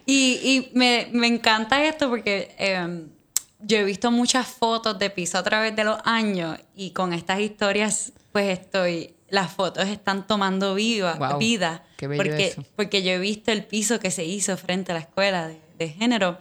[0.06, 3.10] y, y me, me, encanta esto porque em,
[3.60, 7.40] yo he visto muchas fotos de piso a través de los años y con estas
[7.40, 9.12] historias, pues estoy.
[9.28, 11.84] Las fotos están tomando viva, vida.
[11.98, 15.48] Qué porque, porque yo he visto el piso que se hizo frente a la escuela
[15.48, 16.38] de, de género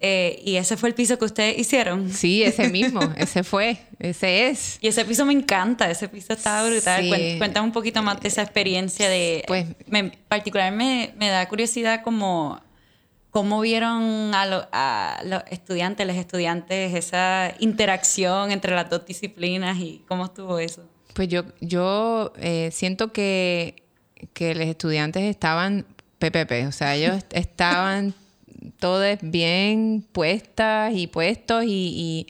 [0.00, 2.12] eh, y ese fue el piso que ustedes hicieron.
[2.12, 4.78] Sí, ese mismo, ese fue, ese es.
[4.80, 7.08] Y ese piso me encanta, ese piso estaba brutal.
[7.38, 9.44] Cuéntame un poquito más de esa experiencia de...
[9.46, 12.60] Pues, me, particularmente me, da curiosidad como
[13.30, 20.26] cómo vieron a, los estudiantes, los estudiantes, esa interacción entre las dos disciplinas y cómo
[20.26, 20.88] estuvo eso.
[21.14, 23.82] Pues yo, yo eh, siento que,
[24.34, 25.86] que los estudiantes estaban
[26.18, 28.14] PPP, o sea, ellos estaban
[28.78, 32.26] todas bien puestas y puestos y,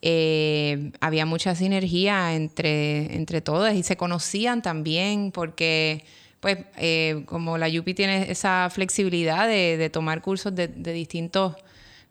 [0.00, 6.04] eh, había mucha sinergia entre, entre todas y se conocían también porque
[6.40, 11.56] pues eh, como la Yupi tiene esa flexibilidad de, tomar cursos de, distintos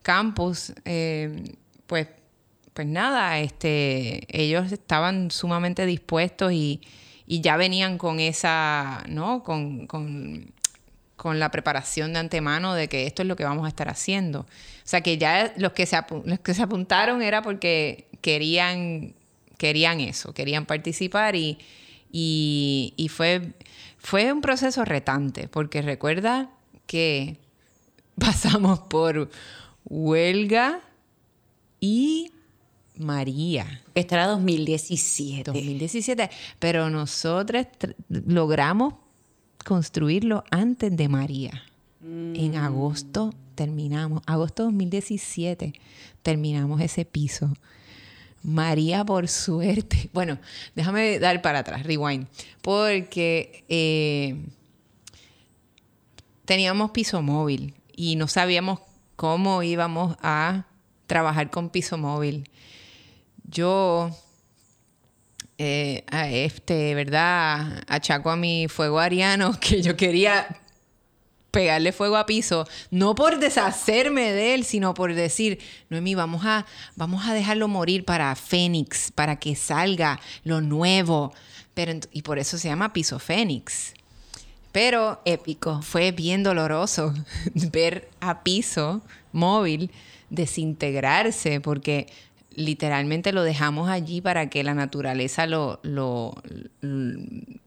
[0.02, 1.54] campus, eh,
[1.86, 2.08] pues,
[2.74, 6.82] pues nada, este, ellos estaban sumamente dispuestos y,
[7.30, 9.43] ya venían con esa, ¿no?
[9.43, 9.86] Con
[11.17, 14.41] con la preparación de antemano de que esto es lo que vamos a estar haciendo.
[14.41, 14.45] O
[14.86, 19.13] sea, que ya los que se, los que se apuntaron era porque querían,
[19.58, 21.58] querían eso, querían participar y,
[22.12, 23.53] y, fue,
[23.97, 26.51] fue un proceso retante, porque recuerda
[26.86, 27.38] que
[28.19, 29.30] pasamos por
[29.86, 30.82] huelga
[31.80, 32.32] y
[32.95, 33.82] María.
[33.95, 35.51] Esto era 2017.
[35.51, 36.30] 2017.
[36.60, 37.65] Pero nosotros
[38.10, 38.93] logramos
[39.67, 41.63] construirlo antes de María.
[42.01, 42.56] En mm.
[42.56, 45.73] agosto terminamos, agosto 2017
[46.23, 47.51] terminamos ese piso.
[48.43, 50.39] María, por suerte, bueno,
[50.73, 52.27] déjame dar para atrás, rewind,
[52.62, 54.38] porque eh,
[56.45, 58.80] teníamos piso móvil y no sabíamos
[59.17, 60.65] cómo íbamos a
[61.08, 62.49] trabajar con piso móvil.
[63.43, 64.12] Yo
[65.58, 67.84] eh, a este, ¿verdad?
[67.88, 70.48] Achaco a mi fuego ariano que yo quería
[71.52, 76.67] pegarle fuego a piso, no por deshacerme de él, sino por decir, Noemí, vamos a,
[76.96, 81.34] vamos a dejarlo morir para Fénix, para que salga lo nuevo.
[81.74, 83.93] Pero, y por eso se llama piso Fénix.
[84.72, 87.13] Pero épico, fue bien doloroso
[87.72, 89.89] ver a piso móvil
[90.30, 92.08] desintegrarse, porque
[92.58, 96.36] literalmente lo dejamos allí para que la naturaleza lo, lo,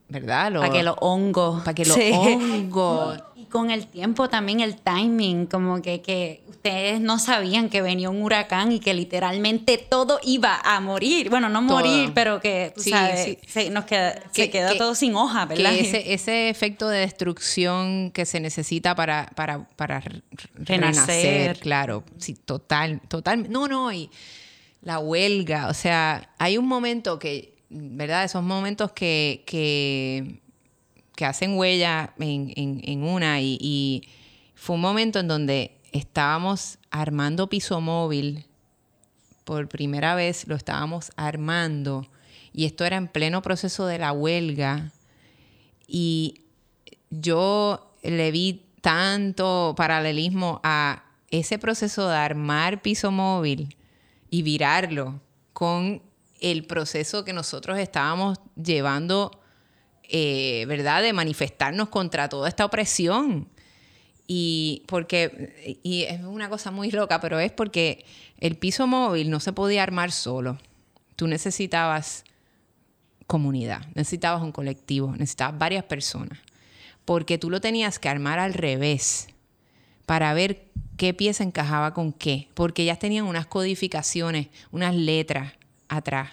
[0.09, 0.53] ¿verdad?
[0.53, 1.63] para que los hongos.
[1.63, 3.23] Para que los hongos.
[3.37, 8.09] Y con el tiempo también el timing, como que, que ustedes no sabían que venía
[8.09, 11.29] un huracán y que literalmente todo iba a morir.
[11.29, 15.45] Bueno, no morir, pero que, tú sabes, Se, nos queda, se quedó todo sin hoja,
[15.45, 15.73] ¿verdad?
[15.73, 20.03] ese, ese, efecto de destrucción que se necesita para, para, para
[20.55, 22.03] renacer, claro.
[22.17, 23.49] Sí, total, total.
[23.49, 24.09] No, no, y
[24.81, 28.23] la huelga, o sea, hay un momento que, ¿verdad?
[28.23, 30.39] Esos momentos que, que,
[31.23, 34.09] hacen huella en, una y,
[34.55, 38.47] fue un momento en donde estábamos armando piso móvil,
[39.43, 42.07] por primera vez lo estábamos armando
[42.53, 44.91] y esto era en pleno proceso de la huelga.
[45.87, 46.41] Y
[47.09, 53.75] yo le vi tanto paralelismo a ese proceso de armar piso móvil
[54.31, 55.21] y virarlo
[55.53, 56.01] con
[56.39, 59.39] el proceso que nosotros estábamos llevando,
[60.03, 61.03] eh, ¿verdad?
[61.03, 63.47] De manifestarnos contra toda esta opresión.
[64.25, 68.05] Y porque, y es una cosa muy loca, pero es porque
[68.37, 70.57] el piso móvil no se podía armar solo.
[71.17, 72.23] Tú necesitabas
[73.27, 76.39] comunidad, necesitabas un colectivo, necesitabas varias personas.
[77.03, 79.27] Porque tú lo tenías que armar al revés
[80.05, 80.70] para ver
[81.01, 85.53] qué pieza encajaba con qué, porque ellas tenían unas codificaciones, unas letras
[85.89, 86.29] atrás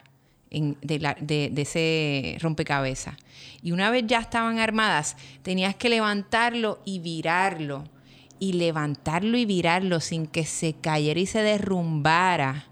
[0.50, 3.14] de, ese rompecabezas.
[3.62, 7.84] Y una vez ya estaban armadas, tenías que levantarlo y virarlo,
[8.38, 12.66] y levantarlo y virarlo sin que se cayera y se derrumbara.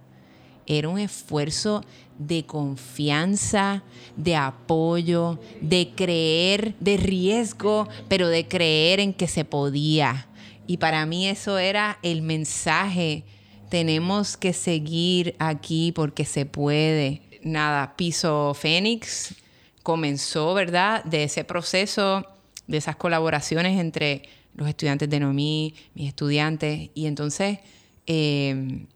[0.66, 1.82] Era un esfuerzo
[2.18, 3.84] de confianza,
[4.18, 10.26] de apoyo, de creer, de riesgo, pero de creer en que se podía
[10.66, 13.24] y para mí eso era el mensaje.
[13.68, 17.22] Tenemos que seguir aquí porque se puede.
[17.42, 19.34] Nada, Piso Fénix
[19.82, 21.04] comenzó, ¿verdad?
[21.04, 22.26] De ese proceso,
[22.66, 24.22] de esas colaboraciones entre
[24.54, 26.90] los estudiantes de NOMI, mis estudiantes.
[26.94, 27.58] Y entonces
[28.06, 28.86] em,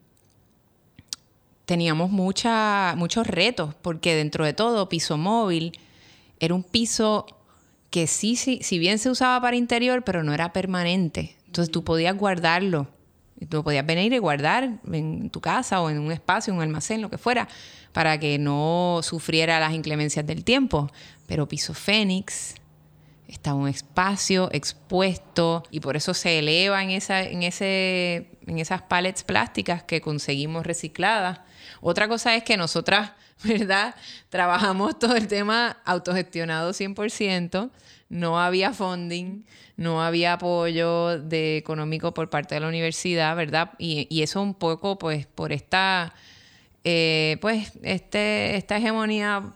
[1.66, 5.78] teníamos muchos retos, porque dentro de todo, Piso Móvil
[6.40, 7.26] era un piso
[7.90, 11.36] que sí, sí, si bien se usaba para interior, pero no era permanente.
[11.50, 12.86] Entonces tú podías guardarlo.
[13.48, 17.10] Tú podías venir y guardar en tu casa o en un espacio, un almacén, lo
[17.10, 17.48] que fuera,
[17.92, 20.88] para que no sufriera las inclemencias del tiempo.
[21.26, 22.54] Pero Piso Fénix
[23.26, 30.00] está un espacio expuesto y por eso se eleva en, en, esas pallets plásticas que
[30.00, 31.40] conseguimos recicladas.
[31.80, 33.10] Otra cosa es que nosotras,
[33.42, 33.96] ¿verdad?
[34.28, 37.70] Trabajamos todo el tema autogestionado 100%,
[38.08, 39.44] no había funding
[39.80, 43.70] no había apoyo de económico por parte de la universidad, ¿verdad?
[43.78, 46.12] Y, eso un poco, pues, por esta,
[46.84, 49.54] eh, pues, este, esta hegemonía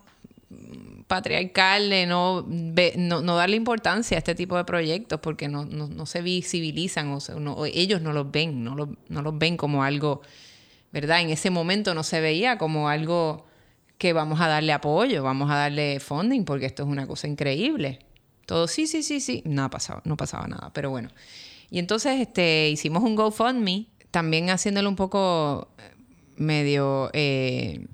[1.08, 7.12] patriarcal de no, no, darle importancia a este tipo de proyectos porque no, se visibilizan
[7.12, 10.22] o, ellos no los ven, no, no los ven como algo,
[10.90, 11.20] ¿verdad?
[11.20, 13.44] En ese momento no se veía como algo
[13.98, 17.98] que vamos a darle apoyo, vamos a darle funding porque esto es una cosa increíble.
[18.46, 19.42] Todo, sí, sí, sí, sí.
[19.44, 21.10] No pasaba, no pasaba nada, pero bueno.
[21.70, 25.94] Y entonces este, hicimos un GoFundMe, también haciéndolo un poco eh,
[26.36, 27.10] medio...
[27.12, 27.86] Eh,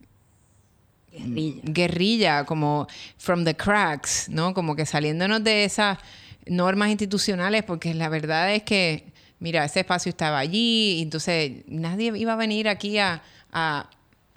[1.13, 1.61] guerrilla.
[1.65, 2.87] guerrilla, como
[3.19, 4.55] from the cracks, ¿no?
[4.55, 5.99] Como que saliéndonos de esas
[6.47, 12.33] normas institucionales, porque la verdad es que, mira, ese espacio estaba allí, entonces nadie iba
[12.33, 13.23] a venir aquí a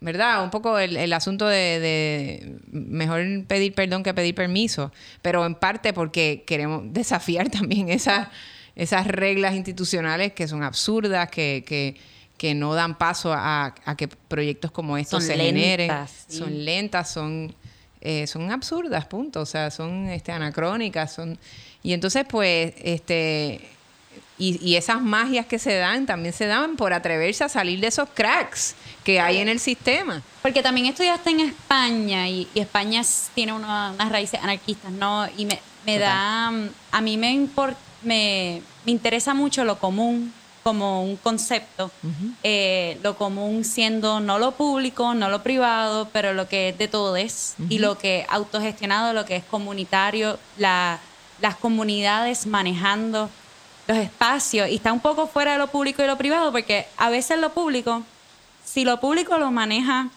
[0.04, 0.44] ¿verdad?
[0.44, 6.44] Un poco el, asunto de, mejor pedir perdón que pedir permiso, pero en parte porque
[6.46, 8.27] queremos desafiar también esas,
[8.75, 11.96] esas reglas institucionales que son absurdas, que, que,
[12.36, 15.90] que no dan paso a, que proyectos como estos se generen.
[16.27, 17.56] Son lentas, son,
[18.02, 19.40] eh, son absurdas, punto.
[19.40, 21.40] O sea, son este, anacrónicas, son...
[21.82, 23.62] Y entonces, pues, este
[24.52, 28.10] y, esas magias que se dan también se dan por atreverse a salir de esos
[28.13, 30.21] cracks que hay en el sistema.
[30.41, 33.02] Porque también estudiaste en España y, España
[33.33, 35.27] tiene unas raíces anarquistas, ¿no?
[35.37, 37.48] Y me, da, a mí me,
[38.04, 40.33] me, me interesa mucho lo común
[40.63, 41.91] como un concepto,
[42.41, 46.87] eh, lo común siendo no lo público, no lo privado, pero lo que es de
[46.87, 53.29] todo es, y lo que es autogestionado, lo que es comunitario, las comunidades manejando
[53.88, 57.10] los espacios, y está un poco fuera de lo público y lo privado, porque a
[57.10, 58.04] veces lo público,
[58.63, 60.10] si lo público lo maneja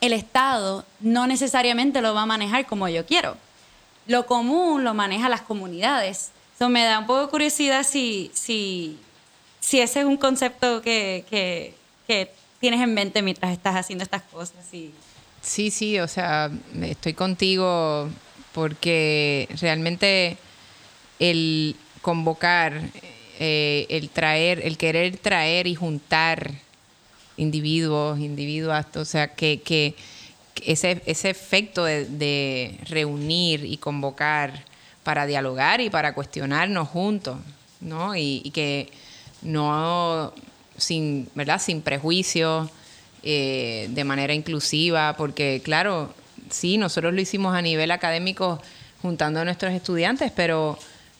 [0.00, 3.36] el Estado, no necesariamente lo va a manejar como yo quiero.
[4.06, 6.30] Lo común lo maneja las comunidades.
[6.54, 8.98] Eso me da un poco de curiosidad si, si
[9.66, 11.74] si ese es un concepto que,
[12.60, 14.54] tienes en mente mientras estás haciendo estas cosas.
[15.42, 16.50] Sí, sí, o sea,
[16.82, 18.08] estoy contigo
[18.52, 20.38] porque realmente
[21.18, 21.74] el
[22.06, 22.80] convocar,
[23.40, 26.52] eh, el traer, el querer traer y juntar
[27.36, 29.96] individuos, individuos, o sea, que,
[30.64, 34.62] ese, ese efecto de, reunir y convocar
[35.02, 37.38] para dialogar y para cuestionarnos juntos,
[37.80, 38.14] ¿no?
[38.14, 38.88] y que
[39.42, 40.32] no
[40.78, 41.60] sin, ¿verdad?
[41.60, 42.70] sin prejuicio,
[43.24, 46.14] eh, de manera inclusiva, porque claro,
[46.50, 48.62] sí, nosotros lo hicimos a nivel académico
[49.02, 50.78] juntando a nuestros estudiantes, pero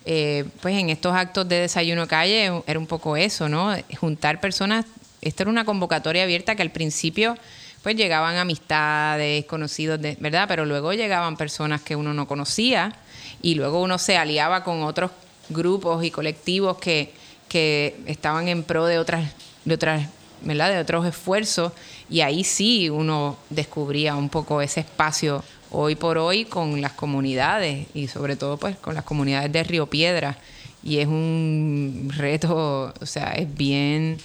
[0.08, 3.74] eh, pues en estos actos de desayuno calle era un poco eso, ¿no?
[3.98, 4.86] Juntar personas,
[5.20, 7.36] esto era una convocatoria abierta que al principio
[7.82, 10.46] pues llegaban amistades, conocidos, de, ¿verdad?
[10.46, 12.94] Pero luego llegaban personas que uno no conocía
[13.42, 15.10] y luego uno se aliaba con otros
[15.48, 17.12] grupos y colectivos que,
[17.48, 19.28] que estaban en pro de otras,
[19.64, 20.06] de otras,
[20.42, 20.70] ¿verdad?
[20.70, 21.72] De otros esfuerzos
[22.08, 25.42] y ahí sí uno descubría un poco ese espacio
[25.76, 29.86] hoy por hoy con las comunidades y sobre todo pues con las comunidades de Río
[29.86, 30.38] Piedra
[30.82, 34.18] y es un reto, o sea, es bien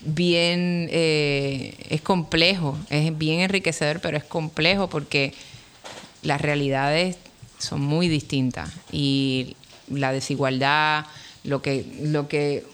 [0.00, 5.32] bien eh, es complejo, es bien enriquecedor, pero es complejo porque
[6.22, 7.16] las realidades
[7.58, 9.56] son muy distintas y
[9.88, 11.06] la desigualdad,
[11.44, 12.64] lo que, lo que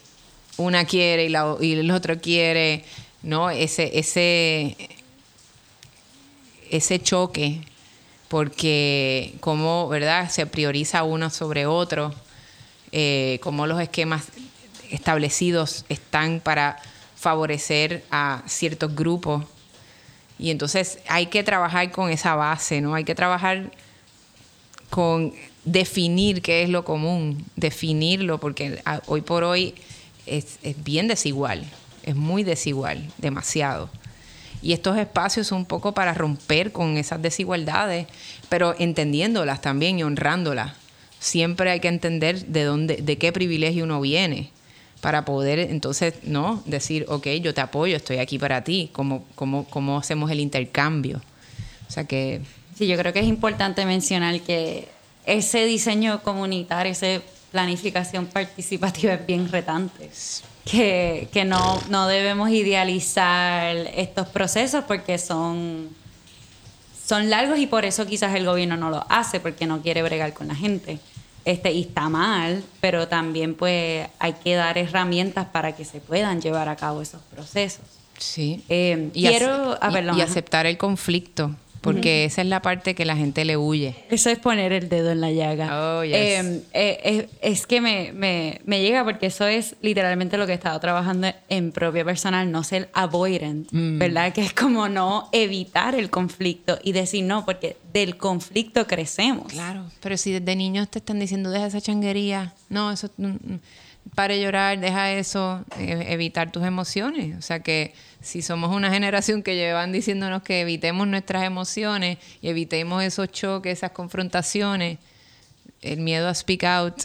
[0.57, 2.85] una quiere y, la, y el otro quiere,
[3.23, 3.51] ¿no?
[3.51, 4.77] Ese, ese,
[6.71, 7.61] ese choque,
[8.35, 10.29] porque cómo, ¿verdad?
[10.29, 12.13] Se prioriza uno sobre otro,
[12.91, 14.25] eh, cómo los esquemas
[14.91, 16.79] establecidos están para
[17.15, 19.45] favorecer a ciertos grupos.
[20.37, 22.97] Y entonces hay que trabajar con esa base, ¿no?
[22.97, 23.71] Hay que trabajar
[24.91, 25.33] con
[25.65, 29.77] definir qué es lo común, definirlo, porque hoy por hoy
[30.27, 31.71] es, bien desigual,
[32.03, 33.91] es muy desigual, demasiado.
[34.65, 38.07] Y estos espacios son un poco para romper con esas desigualdades,
[38.49, 40.73] pero entendiéndolas también y honrándolas.
[41.21, 44.51] Siempre hay que entender de dónde, de qué privilegio uno viene
[45.03, 49.67] para poder entonces no decir, ok, yo te apoyo, estoy aquí para ti, cómo, cómo,
[49.67, 51.21] cómo hacemos el intercambio.
[51.87, 52.41] O sea que...
[52.75, 54.89] Sí, yo creo que es importante mencionar que
[55.27, 57.21] ese diseño comunitario, esa
[57.53, 60.09] planificación participativa es bien retante.
[60.65, 65.91] Que, que no, no, debemos idealizar estos procesos porque son,
[67.07, 70.33] son largos y por eso quizás el gobierno no lo hace, porque no quiere bregar
[70.33, 70.99] con la gente.
[71.45, 76.41] Este, y está mal, pero también pues hay que dar herramientas para que se puedan
[76.41, 77.85] llevar a cabo esos procesos.
[78.17, 78.65] Sí.
[78.71, 81.55] Eh, y, quiero, ah, y aceptar el conflicto
[81.85, 83.95] porque esa es la parte que la gente le huye.
[84.11, 85.99] Eso es poner el dedo en la llaga.
[85.99, 86.17] Oh, yes.
[86.17, 90.55] Em, eh, es, que me, me, me, llega porque eso es literalmente lo que he
[90.55, 93.99] estado trabajando en propio personal, no ser avoidant, mm.
[93.99, 94.33] ¿verdad?
[94.33, 99.53] Que es como no evitar el conflicto y decir no, porque del conflicto crecemos.
[99.53, 103.11] Claro, pero si desde niños te están diciendo deja esa changuería, no, eso...
[103.19, 103.61] Mm, mm,
[104.15, 107.37] pare llorar, deja eso, e, evitar tus emociones.
[107.39, 112.49] O sea que si somos una generación que llevan diciéndonos que evitemos nuestras emociones y
[112.49, 114.99] evitemos esos choques, esas confrontaciones,
[115.83, 117.03] el miedo a speak out,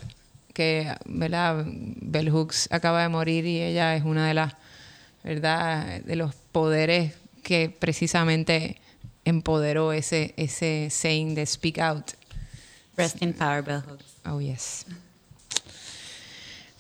[0.54, 1.66] que, ¿verdad?
[1.66, 4.54] Bell Hooks acaba de morir y ella es una de las,
[5.24, 6.02] ¿verdad?
[6.02, 8.80] De los poderes que precisamente
[9.26, 12.12] empoderó ese, ese saying de speak out.
[12.98, 14.06] Rest in power, Bell Hooks.
[14.26, 14.86] Oh, yes.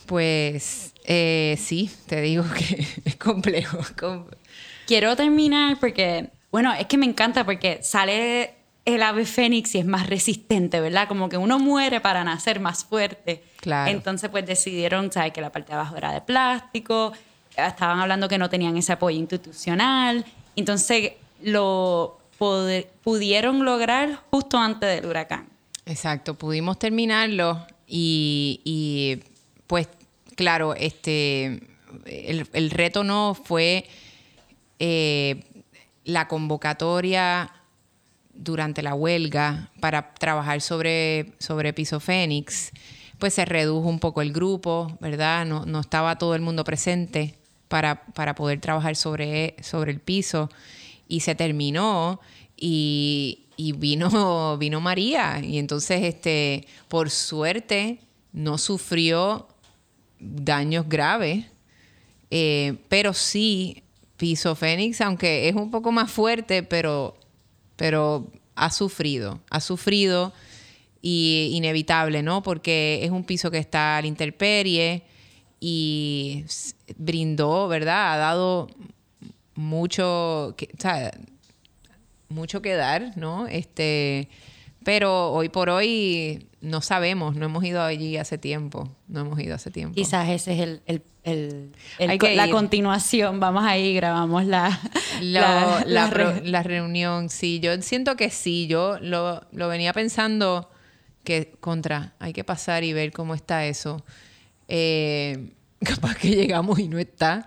[0.10, 3.78] Pues eh, sí, te digo que es complejo.
[4.88, 8.55] Quiero terminar porque, bueno, es que me encanta porque sale
[8.86, 11.07] el ave fénix y es más resistente, ¿verdad?
[11.07, 13.43] Como que uno muere para nacer más fuerte.
[13.57, 13.91] Claro.
[13.91, 15.32] Entonces, pues decidieron, ¿sabes?
[15.32, 17.14] Que la parte de abajo era de plástico.
[17.55, 20.26] Estaban hablando que no tenían ese apoyo institucional.
[20.55, 21.12] Entonces,
[21.43, 22.18] lo
[23.03, 25.49] pudieron lograr justo antes del huracán.
[25.86, 29.20] Exacto, pudimos terminarlo y, y
[29.68, 29.88] pues
[30.40, 31.60] claro, este,
[32.06, 33.86] el, reto no fue
[34.80, 35.44] eh,
[36.06, 37.52] la convocatoria
[38.34, 42.72] durante la huelga para trabajar sobre, sobre Piso Fénix,
[43.18, 45.46] pues se redujo un poco el grupo, ¿verdad?
[45.46, 47.36] No, no estaba todo el mundo presente
[47.68, 50.50] para, para poder trabajar sobre, sobre el piso
[51.10, 52.22] y se terminó
[52.56, 58.00] y, y vino, vino María y entonces, este, por suerte,
[58.32, 59.49] no sufrió
[60.20, 61.45] daños graves,
[62.32, 63.84] eh, pero sí,
[64.17, 67.17] Piso Fénix, aunque es un poco más fuerte, pero,
[67.76, 70.34] pero ha sufrido, ha sufrido
[71.01, 72.43] y inevitable, ¿no?
[72.43, 75.03] Porque es un piso que está a la intemperie
[75.59, 76.45] y
[76.97, 78.13] brindó, ¿verdad?
[78.13, 78.67] Ha dado
[79.55, 80.70] mucho, que,
[82.28, 83.47] mucho que dar, ¿no?
[83.47, 84.28] Este,
[84.90, 89.54] pero hoy por hoy no sabemos, no hemos ido allí hace tiempo, no hemos ido
[89.54, 89.94] hace tiempo.
[89.94, 94.82] Quizás ese es el, el, la continuación, vamos ahí, grabamos la
[95.22, 100.72] la, la, reunión, sí, yo siento que sí, yo lo, lo venía pensando
[101.24, 104.04] que contra, hay que pasar y ver cómo está eso.
[104.68, 105.52] Eh,
[105.84, 107.46] capaz que llegamos y no está.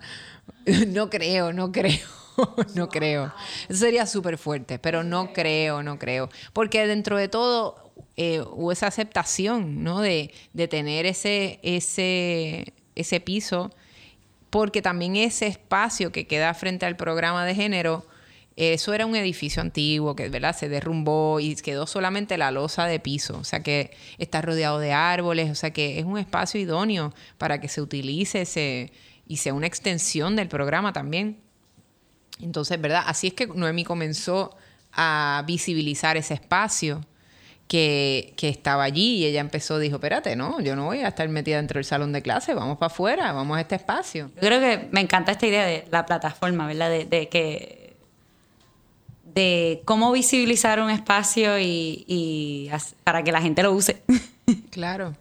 [0.87, 2.22] No creo, no creo.
[2.75, 3.33] no creo.
[3.69, 6.29] Eso sería súper fuerte, pero no creo, no creo.
[6.53, 10.01] Porque dentro de todo eh, hubo esa aceptación, ¿no?
[10.01, 10.33] De,
[10.69, 13.71] tener ese, ese, ese piso,
[14.51, 18.07] porque también ese espacio que queda frente al programa de género,
[18.57, 20.55] eso era un edificio antiguo que ¿verdad?
[20.55, 24.93] se derrumbó y quedó solamente la losa de piso, o sea que está rodeado de
[24.93, 28.93] árboles, o sea que es un espacio idóneo para que se utilice ese,
[29.27, 31.39] y sea una extensión del programa también.
[32.43, 33.05] Entonces, ¿verdad?
[33.07, 34.57] Así es que Noemi comenzó
[34.93, 37.05] a visibilizar ese espacio
[37.69, 41.57] que, estaba allí y ella empezó, dijo, espérate, no, yo no voy a estar metida
[41.57, 44.31] dentro del salón de clase, vamos para afuera, vamos a este espacio.
[44.35, 46.91] Yo creo que me encanta esta idea de la plataforma, ¿verdad?
[46.91, 47.97] De, que
[49.25, 52.71] de cómo visibilizar un espacio y
[53.05, 54.03] para que la gente lo use.
[54.71, 55.15] Claro.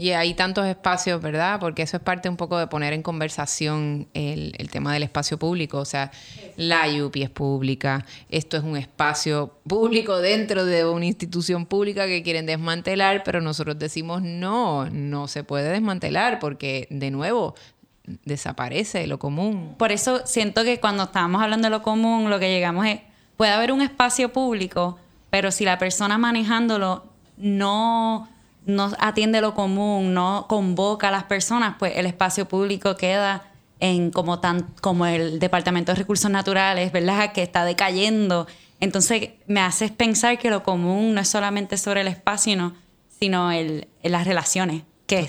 [0.00, 1.60] Y hay tantos espacios, ¿verdad?
[1.60, 5.76] Porque eso es parte un poco de poner en conversación el, tema del espacio público.
[5.76, 6.10] O sea,
[6.56, 12.22] la IUPI es pública, esto es un espacio público dentro de una institución pública que
[12.22, 17.54] quieren desmantelar, pero nosotros decimos no, no se puede desmantelar porque, de nuevo,
[18.24, 19.74] desaparece lo común.
[19.76, 23.00] Por eso siento que cuando estábamos hablando de lo común, lo que llegamos es,
[23.36, 24.98] puede haber un espacio público,
[25.28, 27.04] pero si la persona manejándolo
[27.36, 28.30] no
[28.74, 33.50] no atiende lo común, no convoca a las personas, pues el espacio público queda
[33.80, 37.32] en como tan como el Departamento de Recursos Naturales, ¿verdad?
[37.32, 38.46] Que está decayendo.
[38.78, 42.72] Entonces me haces pensar que lo común no es solamente sobre el espacio,
[43.18, 45.28] sino el, las relaciones, que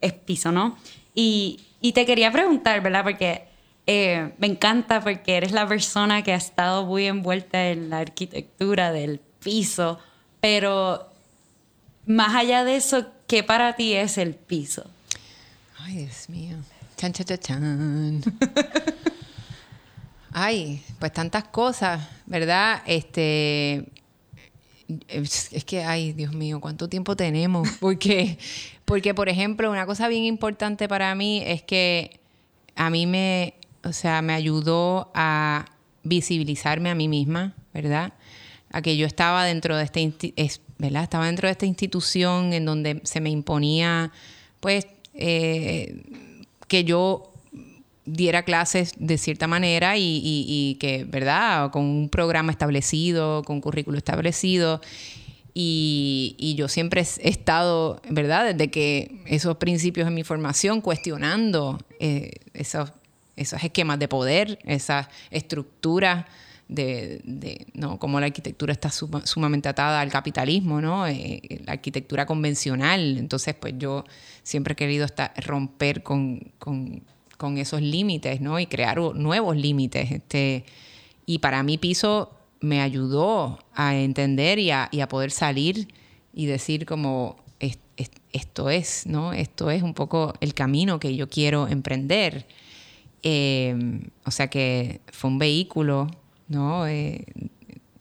[0.00, 0.76] es, piso, ¿no?
[1.14, 1.60] Y,
[1.94, 3.02] te quería preguntar, ¿verdad?
[3.02, 3.48] Porque
[3.86, 8.92] eh, me encanta porque eres la persona que ha estado muy envuelta en la arquitectura
[8.92, 9.98] del piso,
[10.40, 11.09] pero
[12.10, 14.84] más allá de eso, ¿qué para ti es el piso?
[15.78, 16.56] Ay, Dios mío.
[16.96, 18.22] Chan, chan, chan,
[20.32, 22.82] Ay, pues tantas cosas, ¿verdad?
[22.86, 23.86] Este.
[25.08, 27.68] Es que, ay, Dios mío, ¿cuánto tiempo tenemos?
[27.80, 28.38] Porque,
[28.84, 32.18] porque, por ejemplo, una cosa bien importante para mí es que
[32.74, 33.54] a mí me,
[33.84, 35.66] o sea, me ayudó a
[36.02, 38.14] visibilizarme a mí misma, ¿verdad?
[38.72, 40.00] A que yo estaba dentro de este
[40.80, 41.02] ¿verdad?
[41.02, 44.10] Estaba dentro de esta institución en donde se me imponía,
[44.60, 46.02] pues, eh,
[46.68, 47.32] que yo
[48.06, 51.70] diera clases de cierta manera y, que, ¿verdad?
[51.70, 54.80] Con un programa establecido, con un currículo establecido.
[55.52, 58.54] Y, yo siempre he estado, ¿verdad?
[58.54, 62.92] Desde que esos principios en mi formación, cuestionando eh, esos,
[63.36, 66.24] esos esquemas de poder, esas estructuras
[66.70, 67.98] de, de, ¿no?
[67.98, 71.06] cómo la arquitectura está sumamente atada al capitalismo, ¿no?
[71.08, 73.18] Eh, la arquitectura convencional.
[73.18, 74.04] Entonces, pues yo
[74.44, 77.02] siempre he querido estar, romper con, con,
[77.36, 78.60] con esos límites, ¿no?
[78.60, 80.12] Y crear nuevos límites.
[80.12, 80.64] Este,
[81.26, 85.88] y para mí Piso me ayudó a entender y a, y a poder salir
[86.32, 87.36] y decir como
[88.32, 89.32] esto es, ¿no?
[89.32, 92.46] Esto es un poco el camino que yo quiero emprender.
[93.24, 93.76] Eh,
[94.24, 96.06] o sea que fue un vehículo
[96.50, 96.86] ¿no?
[96.86, 97.24] Eh,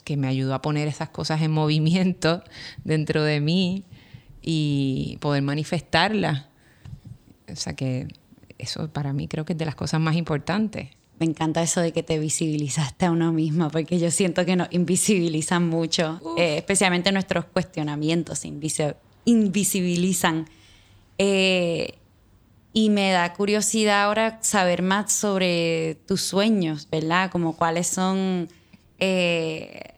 [0.04, 2.43] que me ayudó a poner esas cosas en movimiento
[2.84, 3.86] dentro de mí
[4.41, 6.47] y poder manifestarlas.
[7.52, 8.08] O sea que
[8.58, 10.89] eso para mí creo que es de las cosas más importantes.
[11.20, 14.70] Me encanta eso de que te visibilizaste a uno misma, porque yo siento que nos
[14.72, 18.47] invisibilizan mucho, eh, especialmente nuestros cuestionamientos se
[19.26, 20.47] invisibilizan.
[21.18, 21.99] Eh,
[22.74, 27.32] y me da curiosidad ahora saber más sobre tus sueños, ¿verdad?
[27.32, 28.49] Como cuáles son...
[28.99, 29.93] Eh,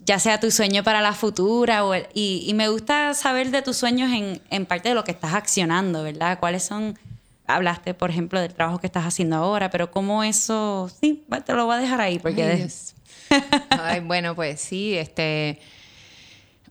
[0.00, 4.10] ya sea tu sueño para la futura o y, me gusta saber de tus sueños
[4.10, 6.38] en, en, parte de lo que estás accionando, ¿verdad?
[6.40, 6.98] ¿Cuáles son,
[7.46, 11.66] hablaste por ejemplo del trabajo que estás haciendo ahora, pero cómo eso, sí, te lo
[11.66, 12.68] voy a dejar ahí porque...
[13.68, 15.60] Ay, bueno, pues sí, este...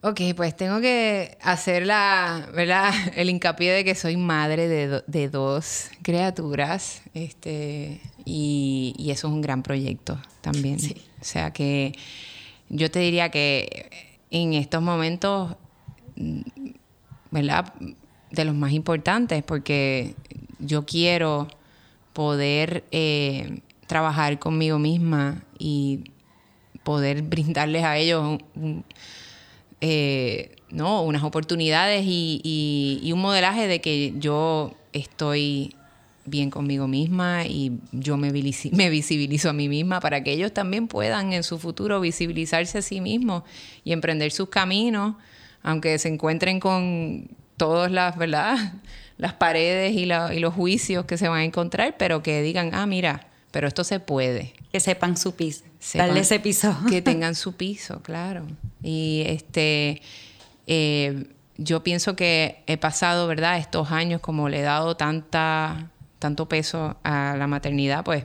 [0.02, 2.92] Ok, pues tengo que hacer la, ¿verdad?
[3.16, 9.32] el hincapié de que soy madre de, de dos criaturas este, y, y, eso es
[9.32, 10.78] un gran proyecto también.
[10.78, 10.96] Sí.
[11.20, 11.94] O sea que
[12.68, 15.56] yo te diría que en estos momentos,
[17.30, 17.72] ¿verdad?
[18.30, 20.14] De los más importantes, porque
[20.58, 21.48] yo quiero
[22.12, 26.04] poder eh, trabajar conmigo misma y
[26.84, 28.38] poder brindarles a ellos
[29.80, 31.02] eh, ¿no?
[31.02, 35.74] unas oportunidades y, un modelaje de que yo estoy
[36.24, 40.86] bien conmigo misma y yo me, me visibilizo a mí misma para que ellos también
[40.86, 43.44] puedan en su futuro visibilizarse a sí mismos
[43.82, 45.16] y emprender sus caminos,
[45.62, 48.74] aunque se encuentren con todas las, ¿verdad?
[49.18, 53.26] las paredes y, los juicios que se van a encontrar, pero que digan, ah, mira,
[53.50, 54.54] pero esto se puede.
[54.72, 55.34] Que sepan su
[55.78, 56.76] piso, darle ese piso.
[56.88, 58.46] Que tengan su piso, claro.
[58.82, 60.02] Y este...
[60.66, 61.24] Eh,
[61.60, 66.96] yo pienso que he pasado, ¿verdad?, estos años como le he dado tanta tanto peso
[67.02, 68.24] a la maternidad, pues,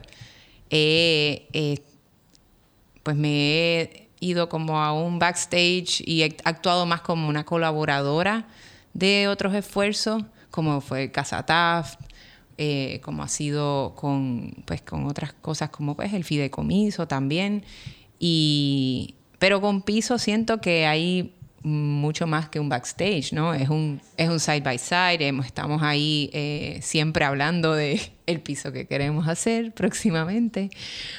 [3.04, 8.48] pues me he ido como a un backstage y he actuado más como una colaboradora
[8.94, 12.00] de otros esfuerzos, como fue Casa Taft,
[12.58, 17.64] eh, como ha sido con, pues, con otras cosas como pues, el fideicomiso también.
[18.20, 21.34] Y, pero con piso siento que hay
[21.64, 23.54] mucho más que un backstage, ¿no?
[23.54, 28.72] Es un, es un side by side, estamos ahí eh, siempre hablando de el piso
[28.72, 30.70] que queremos hacer próximamente,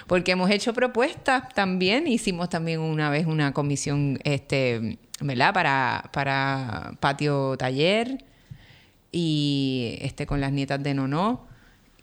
[0.06, 5.54] porque hemos hecho propuestas también, hicimos también una vez una comisión, este, ¿verdad?
[5.54, 8.24] Para, para patio taller
[9.14, 11.46] y este, con las nietas de Nono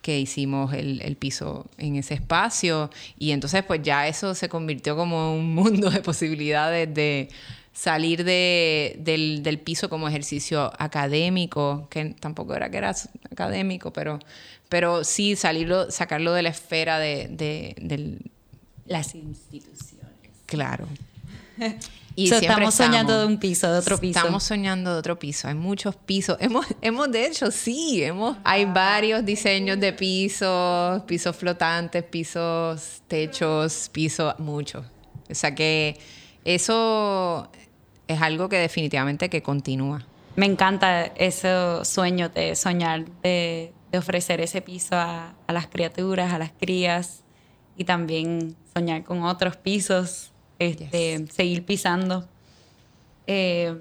[0.01, 2.89] que hicimos el, el, piso en ese espacio
[3.19, 7.29] y entonces pues ya eso se convirtió como un mundo de posibilidades de
[7.73, 12.95] salir de, del, piso como ejercicio académico, que tampoco era que era
[13.31, 14.19] académico, pero,
[14.69, 18.19] pero sí salirlo, sacarlo de la esfera de,
[18.85, 20.11] las instituciones.
[20.45, 20.87] Claro.
[22.29, 24.19] Y estamos soñando de un piso, de otro piso.
[24.19, 25.47] Estamos soñando de otro piso.
[25.47, 26.37] Hay muchos pisos.
[26.39, 33.89] Hemos, hemos de hecho, sí, hemos, hay varios diseños de pisos, pisos flotantes, pisos, techos,
[33.91, 34.85] pisos, muchos.
[35.29, 35.97] O sea que
[36.43, 37.49] eso
[38.07, 40.05] es algo que definitivamente que continúa.
[40.35, 46.51] Me encanta ese sueño de soñar, de, ofrecer ese piso a, las criaturas, a las
[46.51, 47.23] crías
[47.75, 50.30] y también soñar con otros pisos,
[50.61, 52.27] este, seguir pisando.
[53.27, 53.75] Eh,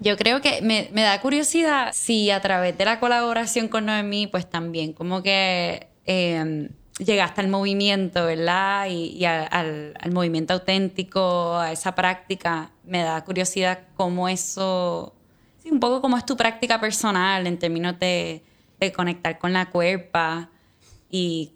[0.00, 4.48] yo creo que me, da curiosidad si a través de la colaboración con Noemí, pues
[4.48, 8.88] también como que eh, llegaste al movimiento, ¿verdad?
[8.90, 12.70] Y, al, movimiento auténtico, a esa práctica.
[12.84, 15.14] Me da curiosidad cómo eso,
[15.62, 18.42] sí, un poco cómo es tu práctica personal en términos de,
[18.94, 20.50] conectar con la cuerpa
[21.10, 21.52] y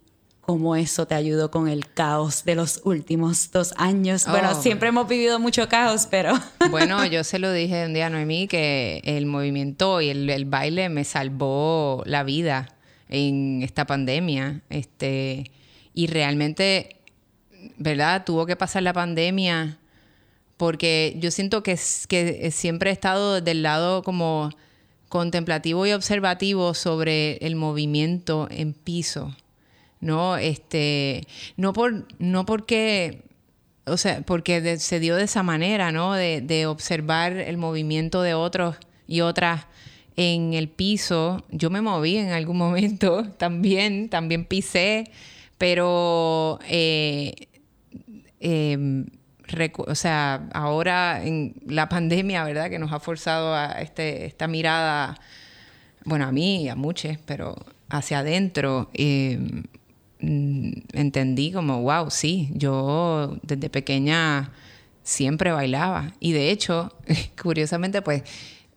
[0.51, 4.27] cómo eso te ayudó con el caos de los últimos dos años.
[4.29, 4.61] Bueno, oh.
[4.61, 6.33] siempre hemos vivido mucho caos, pero...
[6.73, 10.89] Bueno, yo se lo dije un día a Noemí que el movimiento y el baile
[10.89, 12.75] me salvó la vida
[13.09, 14.63] en esta pandemia.
[14.71, 15.53] Este,
[15.95, 16.97] y realmente,
[17.79, 18.25] ¿verdad?
[18.25, 19.79] Tuvo que pasar la pandemia
[20.57, 21.79] porque yo siento que,
[22.09, 24.51] que siempre he estado del lado como
[25.09, 29.33] contemplativo y observativo sobre el movimiento en piso.
[30.01, 30.37] ¿No?
[30.37, 31.27] Este,
[31.57, 33.25] no, por, no porque,
[33.87, 36.15] o sea, porque se dio de esa manera, ¿no?
[36.15, 38.77] De, de, observar el movimiento de otros
[39.07, 39.67] y otras
[40.17, 41.45] en el piso.
[41.51, 45.11] Yo me moví en algún momento también, también pisé,
[45.59, 47.35] pero eh,
[48.41, 49.07] em,
[49.87, 52.71] o sea, ahora en la pandemia, ¿verdad?
[52.71, 55.19] Que nos ha forzado a este, esta mirada,
[56.05, 57.57] bueno, a mí y a muchos, pero
[57.89, 59.65] hacia adentro, em,
[60.21, 64.53] entendí como, wow, sí, yo desde pequeña
[65.03, 66.13] siempre bailaba.
[66.21, 66.93] Y de hecho,
[67.43, 68.23] curiosamente, pues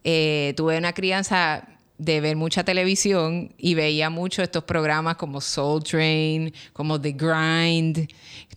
[0.04, 1.68] eh, tuve una crianza
[1.98, 8.08] de ver mucha televisión y veía mucho estos programas como Soul Train, como The Grind,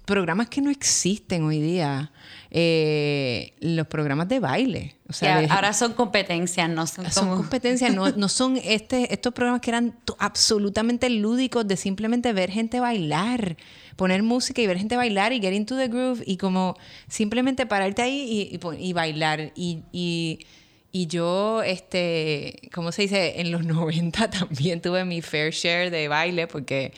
[0.04, 2.10] programas que no existen hoy día.
[2.58, 4.94] Eh, los programas de baile.
[5.10, 9.60] O sea, ahora son competencias, no son, son competencias, no, no, son este, estos programas
[9.60, 13.58] que eran absolutamente lúdicos de simplemente ver gente bailar,
[13.96, 16.78] poner música y ver gente bailar y get into the groove y como
[17.08, 19.52] simplemente pararte ahí y, y, bailar.
[19.54, 20.38] Y, y,
[20.92, 23.38] y, yo, este, ¿cómo se dice?
[23.38, 26.94] En los 90 también tuve mi fair share de baile porque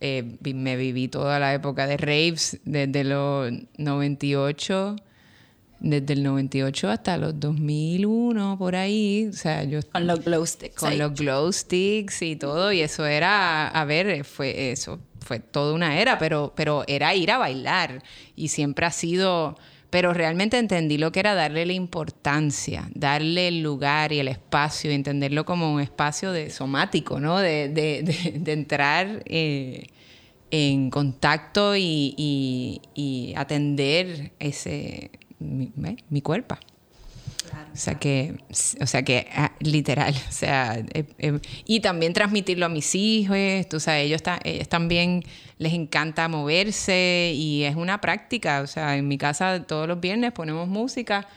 [0.00, 4.96] eh, me viví toda la época de raves desde los 98
[5.80, 10.74] desde el 98 hasta los 2001 por ahí, o sea, yo con los glow sticks,
[10.74, 15.74] con los glow sticks y todo y eso era, a ver, fue eso fue toda
[15.74, 18.02] una era, pero pero era ir a bailar
[18.34, 19.56] y siempre ha sido
[19.90, 24.90] pero realmente entendí lo que era darle la importancia, darle el lugar y el espacio,
[24.90, 27.38] y entenderlo como un espacio de somático, ¿no?
[27.38, 28.04] De,
[28.46, 29.86] entrar eh,
[30.50, 32.14] en contacto y,
[32.94, 36.56] y, atender ese mi, cuerpo.
[37.72, 38.36] O sea que,
[38.80, 43.36] o sea que ah, literal, o sea, eh, eh, y también transmitirlo a mis hijos,
[43.68, 45.24] tú sabes, ellos, ellos también
[45.58, 50.32] les encanta moverse y es una práctica, o sea, en mi casa todos los viernes
[50.32, 51.28] ponemos música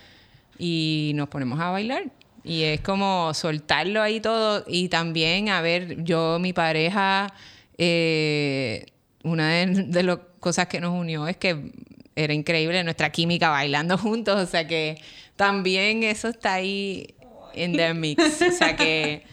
[0.58, 2.04] y nos ponemos a bailar.
[2.44, 7.34] Y es como soltarlo ahí todo y también, a ver, yo, mi pareja,
[7.78, 8.86] eh,
[9.24, 11.72] una de, las cosas que nos unió es que
[12.16, 14.98] era increíble nuestra química bailando juntos, o sea que
[15.42, 17.16] también eso está ahí
[17.56, 19.24] en the mix, o sea que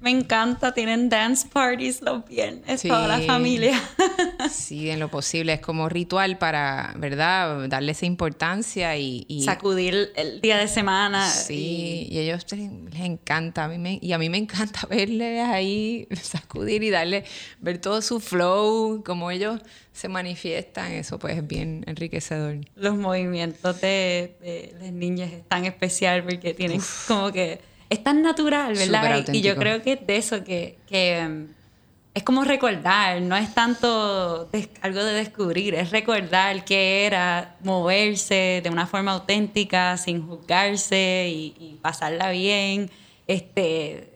[0.00, 3.80] me encanta, tienen dance parties los viernes, toda la familia.
[4.50, 7.68] sí, en lo posible, es como ritual para, ¿verdad?
[7.68, 9.42] Darle esa importancia y...
[9.44, 11.28] Sacudir el día de semana.
[11.28, 16.08] Sí, y, a ellos les, encanta, a mí y a mí me encanta verles ahí
[16.20, 17.24] sacudir y darle,
[17.60, 19.60] ver todo su flow, como ellos
[19.92, 22.58] se manifiestan, eso pues es bien enriquecedor.
[22.74, 28.74] Los movimientos de, las niñas es tan especial porque tienen como que es tan natural,
[28.74, 29.24] ¿verdad?
[29.32, 31.46] Y yo creo que de eso que, que,
[32.16, 34.48] es como recordar, no es tanto
[34.80, 41.78] algo de descubrir, es recordar que era moverse de una forma auténtica, sin juzgarse y,
[41.82, 42.90] pasarla bien,
[43.26, 44.14] este,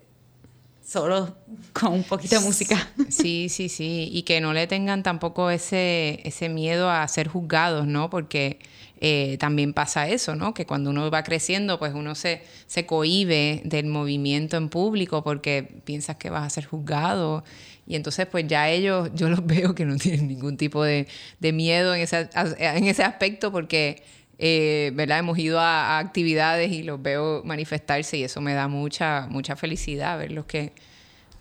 [0.82, 1.36] solo
[1.74, 2.88] con un poquito de música.
[3.10, 7.86] Sí, sí, sí, y que no le tengan tampoco ese, ese miedo a ser juzgados,
[7.86, 8.08] ¿no?
[8.08, 8.60] Porque
[9.02, 10.52] eh, también pasa eso, ¿no?
[10.52, 15.62] Que cuando uno va creciendo, pues uno se, se cohíbe del movimiento en público porque
[15.84, 17.42] piensas que vas a ser juzgado.
[17.86, 21.52] Y entonces, pues ya ellos, yo los veo que no tienen ningún tipo de, de
[21.52, 22.28] miedo en ese,
[22.58, 24.02] en ese aspecto porque,
[24.38, 25.20] eh, ¿verdad?
[25.20, 30.18] Hemos ido a, actividades y los veo manifestarse y eso me da mucha, mucha felicidad
[30.18, 30.74] verlos que,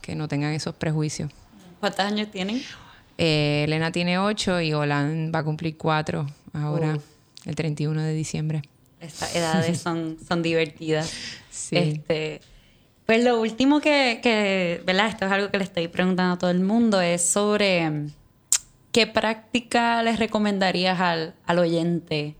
[0.01, 1.29] que no tengan esos prejuicios.
[1.81, 2.61] ¿Cuántos años tienen?
[3.17, 6.97] Eh, Elena tiene ocho y Olan va a cumplir cuatro ahora
[7.45, 8.61] el 31 de diciembre.
[8.99, 11.11] Estas edades son, son divertidas.
[11.49, 11.77] Sí.
[11.77, 12.41] Este,
[13.05, 15.07] pues lo último que, que, ¿verdad?
[15.07, 18.11] Esto es algo que le estoy preguntando a todo el mundo, es sobre mm,
[18.91, 22.35] qué práctica les recomendarías al, al oyente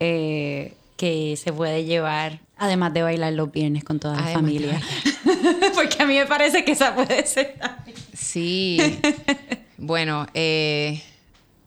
[0.00, 4.80] eh, que se puede llevar, además de bailar los viernes con toda la familia.
[5.74, 7.96] Porque a mí me parece que esa puede ser también.
[8.14, 8.98] Sí.
[9.76, 11.02] bueno, eh,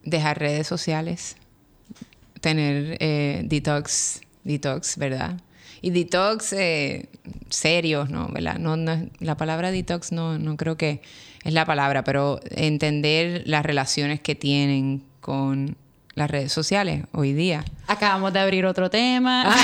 [0.03, 1.36] dejar redes sociales
[2.42, 5.40] tener eh, detox, detox, ¿verdad?
[5.82, 7.10] Y detox eh,
[7.50, 8.28] serios, ¿no?
[8.28, 8.58] ¿verdad?
[8.60, 8.76] No,
[9.20, 11.02] la palabra detox no, no creo que
[11.44, 15.78] es la palabra, pero entender las relaciones que tienen con
[16.16, 17.64] las redes sociales hoy día.
[17.88, 19.44] Acabamos de abrir otro tema.
[19.48, 19.56] Ah.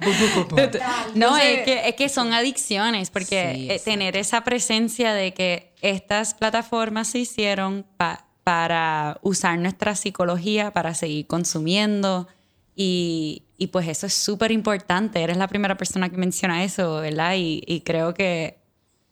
[1.14, 6.32] no, es que, es que, son adicciones, porque eh, tener esa presencia de que estas
[6.34, 12.28] plataformas se hicieron para para usar nuestra psicología para seguir consumiendo.
[12.74, 15.22] Y, y pues eso es súper importante.
[15.22, 17.34] Eres la primera persona que menciona eso, ¿verdad?
[17.36, 18.56] Y, creo que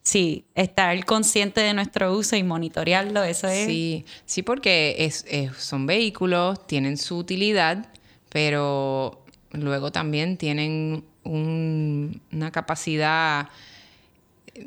[0.02, 3.66] sí, estar consciente de nuestro uso y monitorearlo, eso es...
[3.66, 5.26] Sí, sí porque es,
[5.58, 7.90] son vehículos, tienen su utilidad,
[8.30, 9.22] pero
[9.52, 13.50] luego también tienen un, una capacidad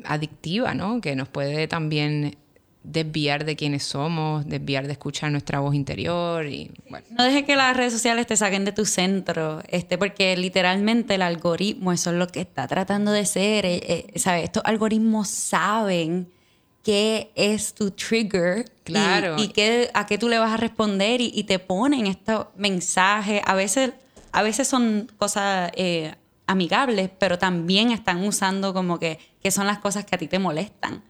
[0.04, 1.00] adictiva, ¿no?
[1.00, 2.36] Que nos puede también
[2.82, 6.70] desviar de quiénes somos, desviar de escuchar nuestra voz interior y
[7.10, 11.22] No dejes que las redes sociales te saquen de tu centro, este, porque literalmente el
[11.22, 13.80] algoritmo, eso es lo que está tratando de ser, eh,
[14.14, 14.44] eh, ¿sabes?
[14.44, 16.30] Estos algoritmos saben
[16.82, 19.36] qué es tu trigger claro.
[19.38, 23.54] y, qué, a qué tú le vas a responder y, te ponen estos mensajes, a
[23.54, 23.92] veces,
[24.32, 25.70] a veces son cosas...
[25.74, 26.14] Eh,
[26.46, 30.40] amigables, pero también están usando como que qué son las cosas que a ti te
[30.40, 31.04] molestan.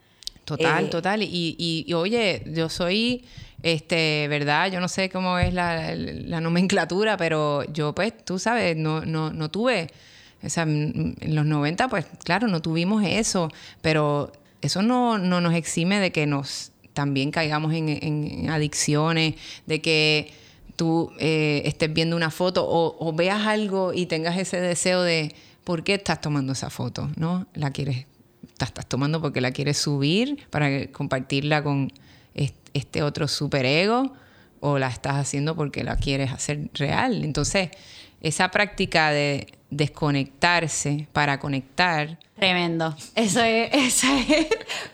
[0.57, 1.23] Total, Eh, total.
[1.23, 3.25] Y, y- y, oye, yo soy,
[3.63, 4.71] este, ¿verdad?
[4.73, 9.33] Yo no sé cómo es la, la nomenclatura, pero yo, pues, tú sabes, no, no,
[9.33, 9.89] no tuve,
[10.43, 13.51] o sea, en los 90, pues, claro, no tuvimos eso,
[13.83, 14.33] pero
[14.63, 19.35] eso no, no nos exime de que nos también caigamos en, en adicciones,
[19.67, 20.33] de que
[20.77, 25.35] tú eh, estés viendo una foto o, o veas algo y tengas ese deseo de,
[25.65, 27.09] ¿por qué estás tomando esa foto?
[27.17, 27.47] ¿No?
[27.55, 28.07] La quieres
[28.59, 31.93] la estás tomando porque la quieres subir para compartirla con
[32.35, 34.13] est- este otro superego
[34.61, 37.25] o la estás haciendo porque la quieres hacer real.
[37.25, 37.71] Entonces,
[38.21, 42.97] esa práctica de desconectarse para conectar, Tremendo.
[43.15, 44.47] Eso es, eso es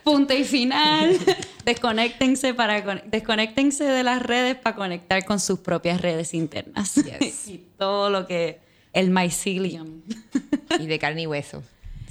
[0.02, 1.16] punto y final.
[1.64, 6.94] Desconéctense para con- desconéctense de las redes para conectar con sus propias redes internas.
[6.96, 7.46] Yes.
[7.48, 8.58] y todo lo que
[8.92, 10.02] el mycelium.
[10.78, 11.62] y de carne y hueso,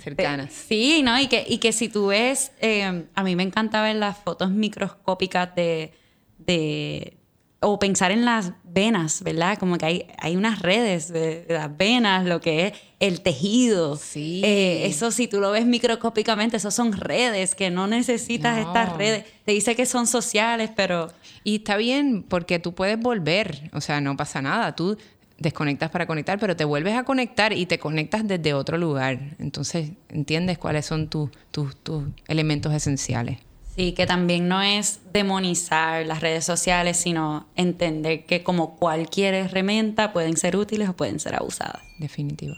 [0.06, 0.53] cercanas.
[0.53, 1.20] Sí, ¿no?
[1.20, 4.49] Y que, y que si tú ves, eh, a mí me encanta ver las fotos
[4.51, 5.91] microscópicas de,
[6.38, 7.18] de-
[7.62, 9.58] o pensar en las venas, ¿verdad?
[9.58, 13.95] Como que hay, hay unas redes de, de las venas, lo que es el tejido.
[13.95, 14.41] Sí.
[14.45, 18.68] Eh, eso si tú lo ves microscópicamente, eso son redes, que no necesitas No.
[18.68, 19.26] estas redes.
[19.45, 21.12] Te dice que son sociales, pero...
[21.43, 24.97] Y está bien porque tú puedes volver, o sea, no pasa nada, tú
[25.38, 29.19] desconectas para conectar, pero te vuelves a conectar y te conectas desde otro lugar.
[29.39, 33.39] Entonces, entiendes cuáles son tus tus- tus elementos esenciales.
[33.75, 40.13] Sí, que también no es demonizar las redes sociales, sino entender que como cualquier herramienta
[40.13, 41.81] pueden ser útiles o pueden ser abusadas.
[41.99, 42.55] Definitivo.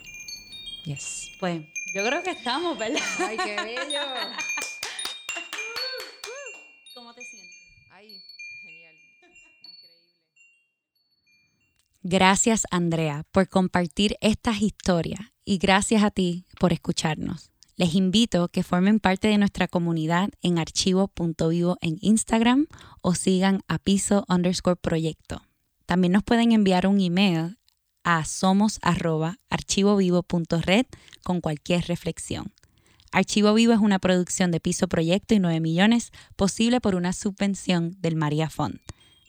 [0.86, 1.32] Yes.
[1.40, 1.62] Pues
[1.96, 3.00] yo creo que estamos, ¿verdad?
[3.20, 4.00] ¡Ay, qué bello!
[12.10, 17.52] Gracias, Andrea, por compartir estas historias y gracias a ti por escucharnos.
[17.76, 22.68] Les invito que formen parte de nuestra comunidad en archivo.vivo en Instagram
[23.02, 25.42] o sigan a piso underscore proyecto.
[25.86, 27.60] También nos pueden enviar un email
[28.06, 30.86] a somos arroba archivovivo.red
[31.26, 32.54] con cualquier reflexión.
[33.12, 37.98] Archivo Vivo es una producción de Piso Proyecto y 9 millones, posible por una subvención
[38.00, 38.80] del María Font.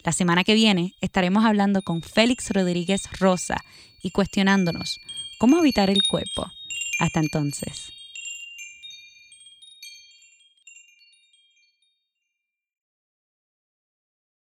[0.05, 3.57] La semana que viene estaremos hablando con Félix Rodríguez Rosa
[4.03, 5.01] y cuestionándonos
[5.38, 6.46] cómo habitar el cuerpo.
[7.01, 7.97] Hasta entonces.